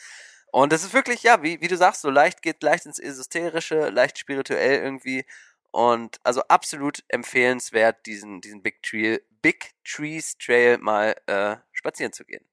Und 0.51 0.71
es 0.73 0.83
ist 0.83 0.93
wirklich, 0.93 1.23
ja, 1.23 1.41
wie, 1.41 1.59
wie 1.59 1.67
du 1.67 1.75
sagst, 1.75 2.01
so 2.01 2.09
leicht 2.11 2.41
geht 2.43 2.61
leicht 2.63 2.85
ins 2.85 2.99
Esoterische, 2.99 3.89
leicht 3.89 4.17
spirituell 4.19 4.79
irgendwie. 4.83 5.25
Und 5.71 6.19
also 6.23 6.41
absolut 6.49 7.03
empfehlenswert, 7.09 8.05
diesen, 8.05 8.41
diesen 8.41 8.61
Big 8.61 8.81
Tree, 8.83 9.19
Big 9.41 9.71
Trees 9.83 10.37
Trail 10.37 10.77
mal 10.77 11.15
äh, 11.25 11.57
spazieren 11.73 12.13
zu 12.13 12.25
gehen. 12.25 12.45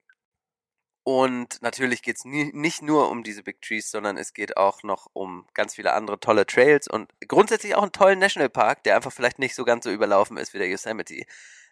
Und 1.04 1.60
natürlich 1.60 2.02
geht 2.02 2.16
es 2.16 2.24
nicht 2.24 2.80
nur 2.80 3.10
um 3.10 3.22
diese 3.22 3.42
Big 3.42 3.60
Trees, 3.60 3.90
sondern 3.90 4.16
es 4.16 4.32
geht 4.32 4.56
auch 4.56 4.82
noch 4.82 5.06
um 5.12 5.46
ganz 5.52 5.74
viele 5.74 5.92
andere 5.92 6.18
tolle 6.18 6.46
Trails 6.46 6.88
und 6.88 7.10
grundsätzlich 7.28 7.74
auch 7.74 7.82
einen 7.82 7.92
tollen 7.92 8.18
Nationalpark, 8.18 8.82
der 8.84 8.96
einfach 8.96 9.12
vielleicht 9.12 9.38
nicht 9.38 9.54
so 9.54 9.66
ganz 9.66 9.84
so 9.84 9.90
überlaufen 9.90 10.38
ist 10.38 10.54
wie 10.54 10.58
der 10.58 10.68
Yosemite. 10.68 11.26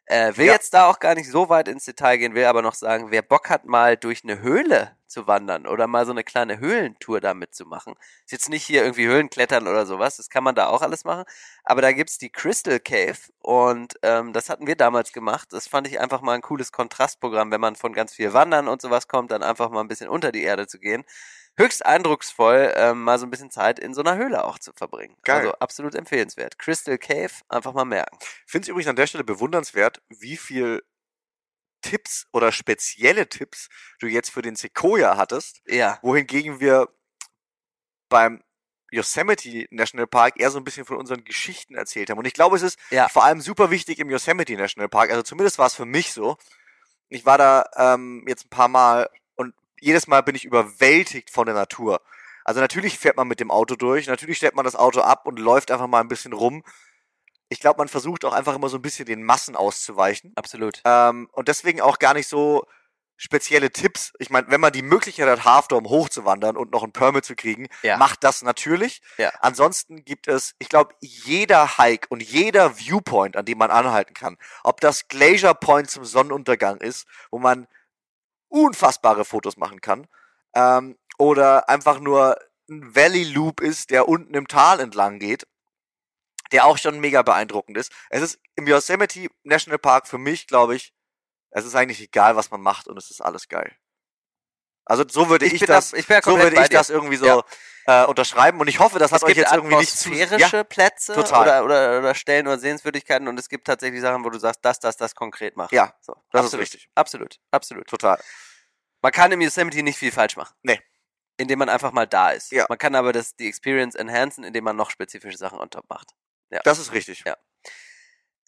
Äh, 0.04 0.36
will 0.36 0.46
Ja. 0.46 0.52
jetzt 0.52 0.74
da 0.74 0.86
auch 0.90 0.98
gar 0.98 1.14
nicht 1.14 1.30
so 1.30 1.48
weit 1.48 1.68
ins 1.68 1.86
Detail 1.86 2.18
gehen, 2.18 2.34
will 2.34 2.44
aber 2.44 2.60
noch 2.60 2.74
sagen, 2.74 3.10
wer 3.10 3.22
Bock 3.22 3.48
hat, 3.48 3.64
mal 3.64 3.96
durch 3.96 4.22
eine 4.22 4.40
Höhle 4.40 4.94
zu 5.12 5.26
wandern 5.26 5.66
oder 5.66 5.86
mal 5.86 6.04
so 6.06 6.12
eine 6.12 6.24
kleine 6.24 6.58
Höhlentour 6.58 7.20
da 7.20 7.34
mitzumachen. 7.34 7.94
Ist 8.24 8.32
jetzt 8.32 8.48
nicht 8.48 8.64
hier 8.64 8.82
irgendwie 8.82 9.06
Höhlenklettern 9.06 9.68
oder 9.68 9.86
sowas, 9.86 10.16
das 10.16 10.30
kann 10.30 10.42
man 10.42 10.54
da 10.54 10.66
auch 10.66 10.82
alles 10.82 11.04
machen. 11.04 11.24
Aber 11.64 11.82
da 11.82 11.92
gibt's 11.92 12.18
die 12.18 12.30
Crystal 12.30 12.80
Cave 12.80 13.18
und 13.38 13.94
ähm, 14.02 14.32
das 14.32 14.48
hatten 14.48 14.66
wir 14.66 14.76
damals 14.76 15.12
gemacht. 15.12 15.52
Das 15.52 15.68
fand 15.68 15.86
ich 15.86 16.00
einfach 16.00 16.22
mal 16.22 16.32
ein 16.34 16.42
cooles 16.42 16.72
Kontrastprogramm, 16.72 17.50
wenn 17.52 17.60
man 17.60 17.76
von 17.76 17.92
ganz 17.92 18.14
viel 18.14 18.32
Wandern 18.32 18.66
und 18.68 18.82
sowas 18.82 19.06
kommt, 19.06 19.30
dann 19.30 19.42
einfach 19.42 19.70
mal 19.70 19.80
ein 19.80 19.88
bisschen 19.88 20.08
unter 20.08 20.32
die 20.32 20.42
Erde 20.42 20.66
zu 20.66 20.78
gehen. 20.78 21.04
Höchst 21.58 21.84
eindrucksvoll, 21.84 22.72
ähm, 22.76 23.04
mal 23.04 23.18
so 23.18 23.26
ein 23.26 23.30
bisschen 23.30 23.50
Zeit 23.50 23.78
in 23.78 23.92
so 23.92 24.00
einer 24.00 24.16
Höhle 24.16 24.44
auch 24.44 24.58
zu 24.58 24.72
verbringen. 24.72 25.16
Geil. 25.22 25.40
Also 25.40 25.52
absolut 25.58 25.94
empfehlenswert. 25.94 26.58
Crystal 26.58 26.96
Cave, 26.96 27.32
einfach 27.48 27.74
mal 27.74 27.84
merken. 27.84 28.16
Finde 28.46 28.64
es 28.64 28.68
übrigens 28.68 28.88
an 28.88 28.96
der 28.96 29.06
Stelle 29.06 29.24
bewundernswert, 29.24 30.00
wie 30.08 30.38
viel 30.38 30.82
Tipps 31.82 32.26
oder 32.32 32.50
spezielle 32.52 33.28
Tipps 33.28 33.68
du 34.00 34.06
jetzt 34.06 34.30
für 34.30 34.40
den 34.42 34.56
Sequoia 34.56 35.16
hattest, 35.16 35.60
Ja, 35.66 35.98
wohingegen 36.02 36.60
wir 36.60 36.88
beim 38.08 38.42
Yosemite 38.90 39.66
National 39.70 40.06
Park 40.06 40.38
eher 40.38 40.50
so 40.50 40.58
ein 40.58 40.64
bisschen 40.64 40.84
von 40.84 40.98
unseren 40.98 41.24
Geschichten 41.24 41.74
erzählt 41.74 42.10
haben. 42.10 42.18
Und 42.18 42.26
ich 42.26 42.34
glaube, 42.34 42.56
es 42.56 42.62
ist 42.62 42.78
Ja. 42.90 43.08
vor 43.08 43.24
allem 43.24 43.40
super 43.40 43.70
wichtig 43.70 43.98
im 43.98 44.10
Yosemite 44.10 44.54
National 44.56 44.88
Park. 44.88 45.10
Also 45.10 45.22
zumindest 45.22 45.58
war 45.58 45.66
es 45.66 45.74
für 45.74 45.86
mich 45.86 46.12
so. 46.12 46.36
Ich 47.08 47.24
war 47.26 47.38
da 47.38 47.64
ähm, 47.76 48.24
jetzt 48.28 48.46
ein 48.46 48.50
paar 48.50 48.68
Mal 48.68 49.08
und 49.34 49.54
jedes 49.80 50.06
Mal 50.06 50.22
bin 50.22 50.34
ich 50.34 50.44
überwältigt 50.44 51.30
von 51.30 51.46
der 51.46 51.54
Natur. 51.54 52.02
Also 52.44 52.60
natürlich 52.60 52.98
fährt 52.98 53.16
man 53.16 53.28
mit 53.28 53.40
dem 53.40 53.50
Auto 53.50 53.76
durch, 53.76 54.08
natürlich 54.08 54.36
stellt 54.36 54.54
man 54.56 54.64
das 54.64 54.76
Auto 54.76 55.00
ab 55.00 55.26
und 55.26 55.38
läuft 55.38 55.70
einfach 55.70 55.86
mal 55.86 56.00
ein 56.00 56.08
bisschen 56.08 56.32
rum. 56.32 56.62
Ich 57.52 57.60
glaube, 57.60 57.78
man 57.78 57.88
versucht 57.88 58.24
auch 58.24 58.32
einfach 58.32 58.54
immer 58.56 58.68
so 58.68 58.78
ein 58.78 58.82
bisschen 58.82 59.04
den 59.06 59.22
Massen 59.22 59.56
auszuweichen. 59.56 60.32
absolut. 60.36 60.80
Ähm, 60.84 61.28
und 61.32 61.48
deswegen 61.48 61.80
auch 61.80 61.98
gar 61.98 62.14
nicht 62.14 62.28
so 62.28 62.64
spezielle 63.18 63.70
Tipps. 63.70 64.12
Ich 64.18 64.30
meine, 64.30 64.48
wenn 64.50 64.60
man 64.60 64.72
die 64.72 64.82
Möglichkeit 64.82 65.28
hat, 65.28 65.44
Half 65.44 65.68
Dome 65.68 65.88
hochzuwandern 65.88 66.56
und 66.56 66.72
noch 66.72 66.82
ein 66.82 66.92
Permit 66.92 67.24
zu 67.24 67.36
kriegen, 67.36 67.68
Ja. 67.82 67.96
macht 67.98 68.24
das 68.24 68.42
natürlich. 68.42 69.00
Ja. 69.18 69.30
Ansonsten 69.40 70.04
gibt 70.04 70.26
es, 70.28 70.54
ich 70.58 70.68
glaube, 70.68 70.94
jeder 71.00 71.78
Hike 71.78 72.08
und 72.08 72.22
jeder 72.22 72.78
Viewpoint, 72.78 73.36
an 73.36 73.44
dem 73.44 73.58
man 73.58 73.70
anhalten 73.70 74.14
kann, 74.14 74.38
ob 74.64 74.80
das 74.80 75.06
Glacier 75.06 75.54
Point 75.54 75.88
zum 75.90 76.04
Sonnenuntergang 76.04 76.78
ist, 76.80 77.06
wo 77.30 77.38
man 77.38 77.68
unfassbare 78.48 79.24
Fotos 79.24 79.56
machen 79.56 79.80
kann, 79.80 80.06
ähm, 80.54 80.96
oder 81.18 81.68
einfach 81.68 82.00
nur 82.00 82.36
ein 82.68 82.94
Valley 82.94 83.24
Loop 83.24 83.60
ist, 83.60 83.90
der 83.90 84.08
unten 84.08 84.34
im 84.34 84.48
Tal 84.48 84.80
entlang 84.80 85.18
geht, 85.18 85.46
der 86.52 86.64
auch 86.66 86.78
schon 86.78 87.00
mega 87.00 87.22
beeindruckend 87.22 87.76
ist. 87.78 87.92
Es 88.10 88.22
ist 88.22 88.38
im 88.56 88.66
Yosemite 88.66 89.28
National 89.42 89.78
Park 89.78 90.06
für 90.06 90.18
mich, 90.18 90.46
glaube 90.46 90.76
ich, 90.76 90.92
es 91.50 91.64
ist 91.64 91.74
eigentlich 91.74 92.00
egal, 92.00 92.36
was 92.36 92.50
man 92.50 92.60
macht 92.60 92.88
und 92.88 92.96
es 92.96 93.10
ist 93.10 93.20
alles 93.20 93.48
geil. 93.48 93.76
Also 94.84 95.04
so 95.08 95.28
würde 95.28 95.46
ich, 95.46 95.60
bin 95.60 95.66
das, 95.68 95.90
da- 95.92 95.96
ich 95.96 96.06
so 96.06 96.38
würde 96.38 96.56
ich 96.60 96.68
dir. 96.68 96.76
das 96.76 96.90
irgendwie 96.90 97.16
so 97.16 97.26
Ja. 97.26 97.44
äh, 97.86 98.06
unterschreiben 98.06 98.60
und 98.60 98.66
ich 98.68 98.80
hoffe, 98.80 98.98
das 98.98 99.12
hat 99.12 99.18
es 99.18 99.28
euch 99.28 99.36
jetzt 99.36 99.52
irgendwie 99.52 99.76
nicht 99.76 99.96
zu 99.96 100.08
atmosphärische 100.08 100.56
ja, 100.56 100.64
Plätze 100.64 101.14
total. 101.14 101.42
Oder, 101.42 101.64
oder, 101.64 101.98
oder 102.00 102.14
Stellen 102.14 102.46
oder 102.48 102.58
Sehenswürdigkeiten 102.58 103.28
und 103.28 103.38
es 103.38 103.48
gibt 103.48 103.66
tatsächlich 103.66 104.00
Sachen, 104.00 104.24
wo 104.24 104.30
du 104.30 104.38
sagst, 104.40 104.64
das, 104.64 104.80
das, 104.80 104.96
das 104.96 105.14
konkret 105.14 105.56
machen. 105.56 105.72
Ja, 105.74 105.94
so, 106.00 106.14
das 106.32 106.40
ist 106.40 106.46
absolut, 106.46 106.62
richtig. 106.62 106.88
Absolut, 106.96 107.38
absolut. 107.52 107.86
total. 107.86 108.20
Man 109.02 109.12
kann 109.12 109.30
im 109.30 109.40
Yosemite 109.40 109.82
nicht 109.82 109.98
viel 109.98 110.12
falsch 110.12 110.36
machen. 110.36 110.54
Nee. 110.62 110.80
Indem 111.36 111.60
man 111.60 111.68
einfach 111.68 111.92
mal 111.92 112.06
da 112.06 112.30
ist. 112.30 112.52
Ja. 112.52 112.66
Man 112.68 112.78
kann 112.78 112.94
aber 112.94 113.12
das, 113.12 113.36
die 113.36 113.48
Experience 113.48 113.94
enhancen, 113.94 114.44
indem 114.44 114.64
man 114.64 114.76
noch 114.76 114.90
spezifische 114.90 115.38
Sachen 115.38 115.58
on 115.58 115.70
top 115.70 115.88
macht. 115.88 116.10
Das 116.64 116.78
ist 116.78 116.92
richtig. 116.92 117.24
Ja. 117.26 117.36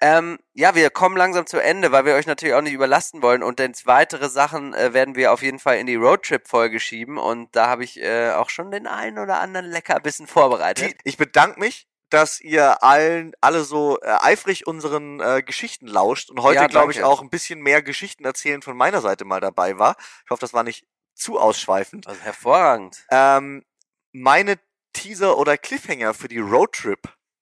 Ähm, 0.01 0.39
ja, 0.53 0.75
wir 0.75 0.91
kommen 0.91 1.17
langsam 1.17 1.47
zu 1.47 1.59
Ende, 1.59 1.93
weil 1.93 2.05
wir 2.05 2.15
euch 2.15 2.27
natürlich 2.27 2.55
auch 2.55 2.61
nicht 2.61 2.73
überlasten 2.73 3.23
wollen. 3.23 3.43
Und 3.43 3.59
denn 3.59 3.73
weitere 3.85 4.29
Sachen 4.29 4.75
äh, 4.75 4.93
werden 4.93 5.15
wir 5.15 5.33
auf 5.33 5.43
jeden 5.43 5.59
Fall 5.59 5.79
in 5.79 5.87
die 5.87 5.95
Roadtrip-Folge 5.95 6.81
schieben. 6.81 7.17
Und 7.17 7.55
da 7.57 7.69
habe 7.69 7.85
ich 7.85 8.01
äh, 8.01 8.33
auch 8.33 8.51
schon 8.51 8.71
den 8.71 8.87
einen 8.87 9.19
oder 9.19 9.41
anderen 9.41 9.67
Leckerbissen 9.67 10.27
vorbereitet. 10.27 10.97
Ich 11.05 11.17
bedanke 11.17 11.61
mich, 11.61 11.87
dass 12.11 12.41
ihr 12.41 12.83
allen 12.83 13.33
alle 13.41 13.65
so 13.65 13.99
äh, 14.01 14.17
eifrig 14.21 14.67
unseren 14.67 15.21
äh, 15.21 15.43
Geschichten 15.43 15.87
lauscht 15.87 16.31
und 16.31 16.43
heute, 16.43 16.61
Ja, 16.61 16.67
glaube 16.67 16.93
ich, 16.93 17.03
auch 17.03 17.23
ein 17.23 17.31
bisschen 17.31 17.61
mehr 17.61 17.83
Geschichten 17.83 18.25
erzählen 18.25 18.63
von 18.63 18.77
meiner 18.77 19.01
Seite 19.01 19.25
mal 19.25 19.41
dabei 19.41 19.79
war. 19.79 19.97
Ich 20.25 20.31
hoffe, 20.31 20.41
das 20.41 20.53
war 20.53 20.65
nicht 20.65 20.87
zu 21.15 21.39
ausschweifend. 21.39 22.07
Also 22.07 22.21
hervorragend. 22.21 23.05
Ähm, 23.11 23.65
meine 24.13 24.59
Teaser 24.93 25.39
oder 25.39 25.57
Cliffhanger 25.57 26.15
für 26.15 26.29
die 26.29 26.39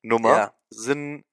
Roadtrip-Nummer 0.05 0.37
Ja. 0.37 0.55
sind 0.71 1.25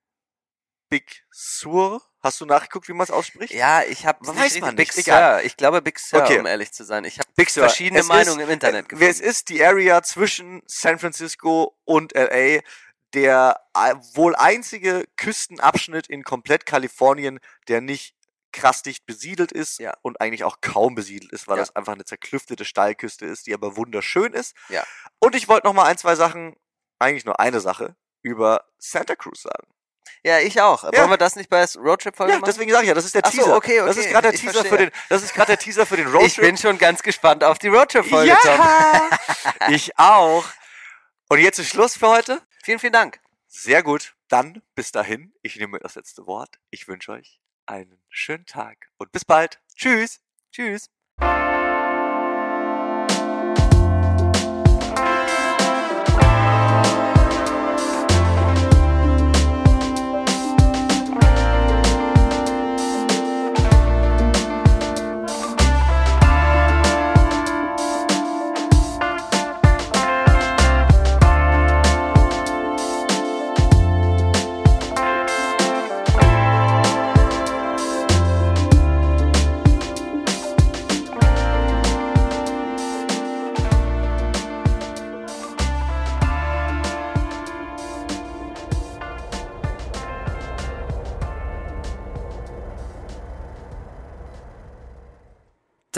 Big 0.90 1.24
Sur. 1.32 2.02
Hast 2.22 2.42
du 2.42 2.46
nachgeguckt, 2.46 2.88
wie 2.90 2.94
man 2.94 3.04
es 3.04 3.12
ausspricht? 3.12 3.54
Ja, 3.54 3.84
ich 3.84 4.06
habe 4.06 4.26
Weiß 4.28 4.60
man 4.60 4.76
Big 4.76 4.96
nicht. 4.96 5.06
Sur. 5.06 5.42
Ich 5.44 5.56
glaube 5.56 5.82
Big 5.82 6.00
Sur, 6.00 6.22
Okay. 6.24 6.40
um 6.40 6.46
ehrlich 6.46 6.72
zu 6.74 6.84
sein. 6.84 7.04
Ich 7.06 7.20
habe 7.20 7.30
verschiedene 7.46 8.02
Es 8.02 8.08
Meinungen 8.08 8.40
ist, 8.42 8.46
im 8.48 8.52
Internet 8.52 8.90
gefunden. 8.90 9.10
Es 9.10 9.20
ist 9.20 9.50
die 9.50 9.64
Area 9.64 10.02
zwischen 10.02 10.62
San 10.66 11.00
Francisco 11.00 11.78
und 11.86 12.14
LA, 12.16 12.60
der 13.14 13.62
äh, 13.76 13.96
wohl 14.16 14.36
einzige 14.36 15.06
Küstenabschnitt 15.16 16.08
in 16.08 16.24
komplett 16.24 16.66
Kalifornien, 16.66 17.40
der 17.68 17.82
nicht 17.82 18.16
krass 18.52 18.82
dicht 18.82 19.06
besiedelt 19.06 19.52
ist 19.52 19.80
Ja. 19.80 19.94
und 20.02 20.20
eigentlich 20.22 20.44
auch 20.44 20.60
kaum 20.60 20.96
besiedelt 20.96 21.32
ist, 21.32 21.48
weil 21.48 21.58
Ja. 21.58 21.62
das 21.62 21.76
einfach 21.76 21.94
eine 21.94 22.04
zerklüftete 22.04 22.66
Steilküste 22.66 23.26
ist, 23.28 23.46
die 23.48 23.54
aber 23.54 23.78
wunderschön 23.78 24.34
ist. 24.34 24.56
Ja. 24.70 24.84
Und 25.20 25.36
ich 25.36 25.48
wollte 25.48 25.68
noch 25.68 25.74
mal 25.74 25.86
ein, 25.86 25.98
zwei 26.00 26.16
Sachen, 26.16 26.56
eigentlich 26.98 27.26
nur 27.26 27.40
eine 27.40 27.60
Sache, 27.62 27.96
über 28.22 28.66
Santa 28.78 29.16
Cruz 29.16 29.42
sagen. 29.44 29.68
Ja, 30.24 30.40
ich 30.40 30.60
auch. 30.60 30.84
Ja. 30.84 30.92
Wollen 31.00 31.10
wir 31.12 31.18
das 31.18 31.36
nicht 31.38 31.50
bei 31.50 31.64
der 31.66 31.82
Roadtrip-Folge 31.82 32.34
Ja, 32.34 32.40
machen? 32.40 32.50
deswegen 32.52 32.72
sage 32.72 32.84
ich 32.84 32.88
ja, 32.90 32.94
das 32.94 33.06
ist 33.06 33.16
der 33.16 33.22
Ach 33.24 33.32
so, 33.32 33.38
Teaser. 33.38 33.56
okay, 33.56 33.78
Das 33.78 33.92
okay, 33.96 34.00
ist 34.06 34.12
gerade 34.12 34.32
der 34.32 34.40
Teaser 34.40 34.62
für 34.64 34.68
verstehe. 34.68 34.90
den, 34.90 35.00
das 35.08 35.24
ist 35.24 35.34
gerade 35.34 35.48
der 35.48 35.58
Teaser 35.60 35.86
für 35.86 35.96
den 35.98 36.08
Roadtrip. 36.08 36.28
ich 36.28 36.36
bin 36.38 36.58
schon 36.58 36.78
ganz 36.78 37.02
gespannt 37.04 37.44
auf 37.44 37.58
die 37.58 37.70
Roadtrip-Folge, 37.70 38.38
Tom. 38.42 38.50
ja, 38.52 39.10
ich 39.70 39.98
auch. 39.98 40.46
Und 41.30 41.40
jetzt 41.40 41.60
ist 41.60 41.70
Schluss 41.70 41.96
für 41.96 42.10
heute. 42.10 42.42
Vielen, 42.64 42.80
vielen 42.80 42.94
Dank. 42.94 43.20
Sehr 43.48 43.82
gut. 43.84 44.16
Dann 44.28 44.62
bis 44.76 44.92
dahin. 44.92 45.34
Ich 45.42 45.56
nehme 45.56 45.80
das 45.80 45.96
letzte 45.96 46.26
Wort. 46.28 46.60
Ich 46.70 46.88
wünsche 46.88 47.12
euch 47.14 47.40
einen 47.66 48.02
schönen 48.10 48.46
Tag 48.46 48.90
und 48.98 49.12
bis 49.12 49.24
bald. 49.26 49.60
Tschüss. 49.76 50.20
Tschüss. 50.52 50.90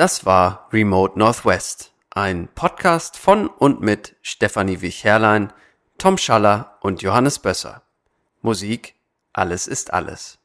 Das 0.02 0.26
war 0.26 0.68
Remote 0.74 1.20
Northwest, 1.20 1.94
ein 2.10 2.48
Podcast 2.56 3.18
von 3.18 3.46
und 3.46 3.82
mit 3.82 4.16
Stefanie 4.24 4.82
Wich-Herrlein, 4.82 5.54
Tom 6.00 6.18
Schaller 6.18 6.80
und 6.82 7.04
Johannes 7.04 7.38
Bösser. 7.38 7.84
Musik 8.42 8.96
Alles 9.32 9.68
ist 9.68 9.94
alles. 9.94 10.41